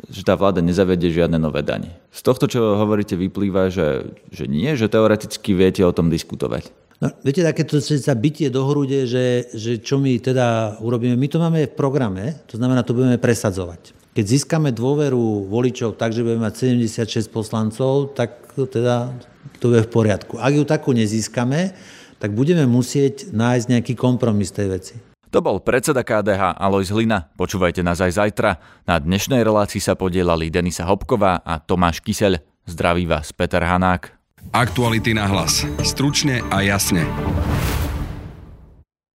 že 0.06 0.22
tá 0.22 0.38
vláda 0.38 0.62
nezavedie 0.62 1.10
žiadne 1.10 1.36
nové 1.36 1.66
dane. 1.66 1.98
Z 2.14 2.22
tohto, 2.22 2.46
čo 2.46 2.78
hovoríte, 2.78 3.18
vyplýva, 3.18 3.74
že, 3.74 4.14
že 4.30 4.46
nie, 4.46 4.70
že 4.78 4.86
teoreticky 4.86 5.50
viete 5.50 5.82
o 5.82 5.90
tom 5.90 6.08
diskutovať. 6.08 6.70
No, 7.00 7.08
viete, 7.24 7.40
takéto 7.40 7.80
sa 7.80 8.12
bytie 8.12 8.52
do 8.52 8.68
hrude, 8.68 9.08
že, 9.08 9.48
že 9.56 9.80
čo 9.80 9.96
my 9.96 10.20
teda 10.20 10.78
urobíme, 10.84 11.16
my 11.16 11.28
to 11.32 11.40
máme 11.40 11.64
v 11.64 11.72
programe, 11.72 12.36
to 12.44 12.60
znamená, 12.60 12.84
to 12.84 12.92
budeme 12.92 13.16
presadzovať. 13.16 13.96
Keď 14.10 14.24
získame 14.26 14.74
dôveru 14.74 15.46
voličov 15.46 15.94
tak, 15.94 16.10
že 16.10 16.26
budeme 16.26 16.50
mať 16.50 16.74
76 16.74 17.30
poslancov, 17.30 18.10
tak 18.18 18.42
teda 18.58 19.14
to 19.62 19.70
je 19.70 19.86
v 19.86 19.90
poriadku. 19.90 20.34
Ak 20.42 20.50
ju 20.50 20.66
takú 20.66 20.90
nezískame, 20.90 21.78
tak 22.18 22.34
budeme 22.34 22.66
musieť 22.66 23.30
nájsť 23.30 23.66
nejaký 23.70 23.94
kompromis 23.94 24.50
tej 24.50 24.66
veci. 24.66 24.94
To 25.30 25.38
bol 25.38 25.62
predseda 25.62 26.02
KDH 26.02 26.58
Alois 26.58 26.90
Hlina. 26.90 27.30
Počúvajte 27.38 27.86
nás 27.86 28.02
aj 28.02 28.18
zajtra. 28.18 28.58
Na 28.82 28.98
dnešnej 28.98 29.46
relácii 29.46 29.78
sa 29.78 29.94
podielali 29.94 30.50
Denisa 30.50 30.82
Hopková 30.90 31.46
a 31.46 31.62
Tomáš 31.62 32.02
Kyseľ. 32.02 32.42
Zdraví 32.66 33.06
vás 33.06 33.30
Peter 33.30 33.62
Hanák. 33.62 34.10
Aktuality 34.50 35.14
na 35.14 35.30
hlas. 35.30 35.62
Stručne 35.86 36.42
a 36.50 36.66
jasne. 36.66 37.06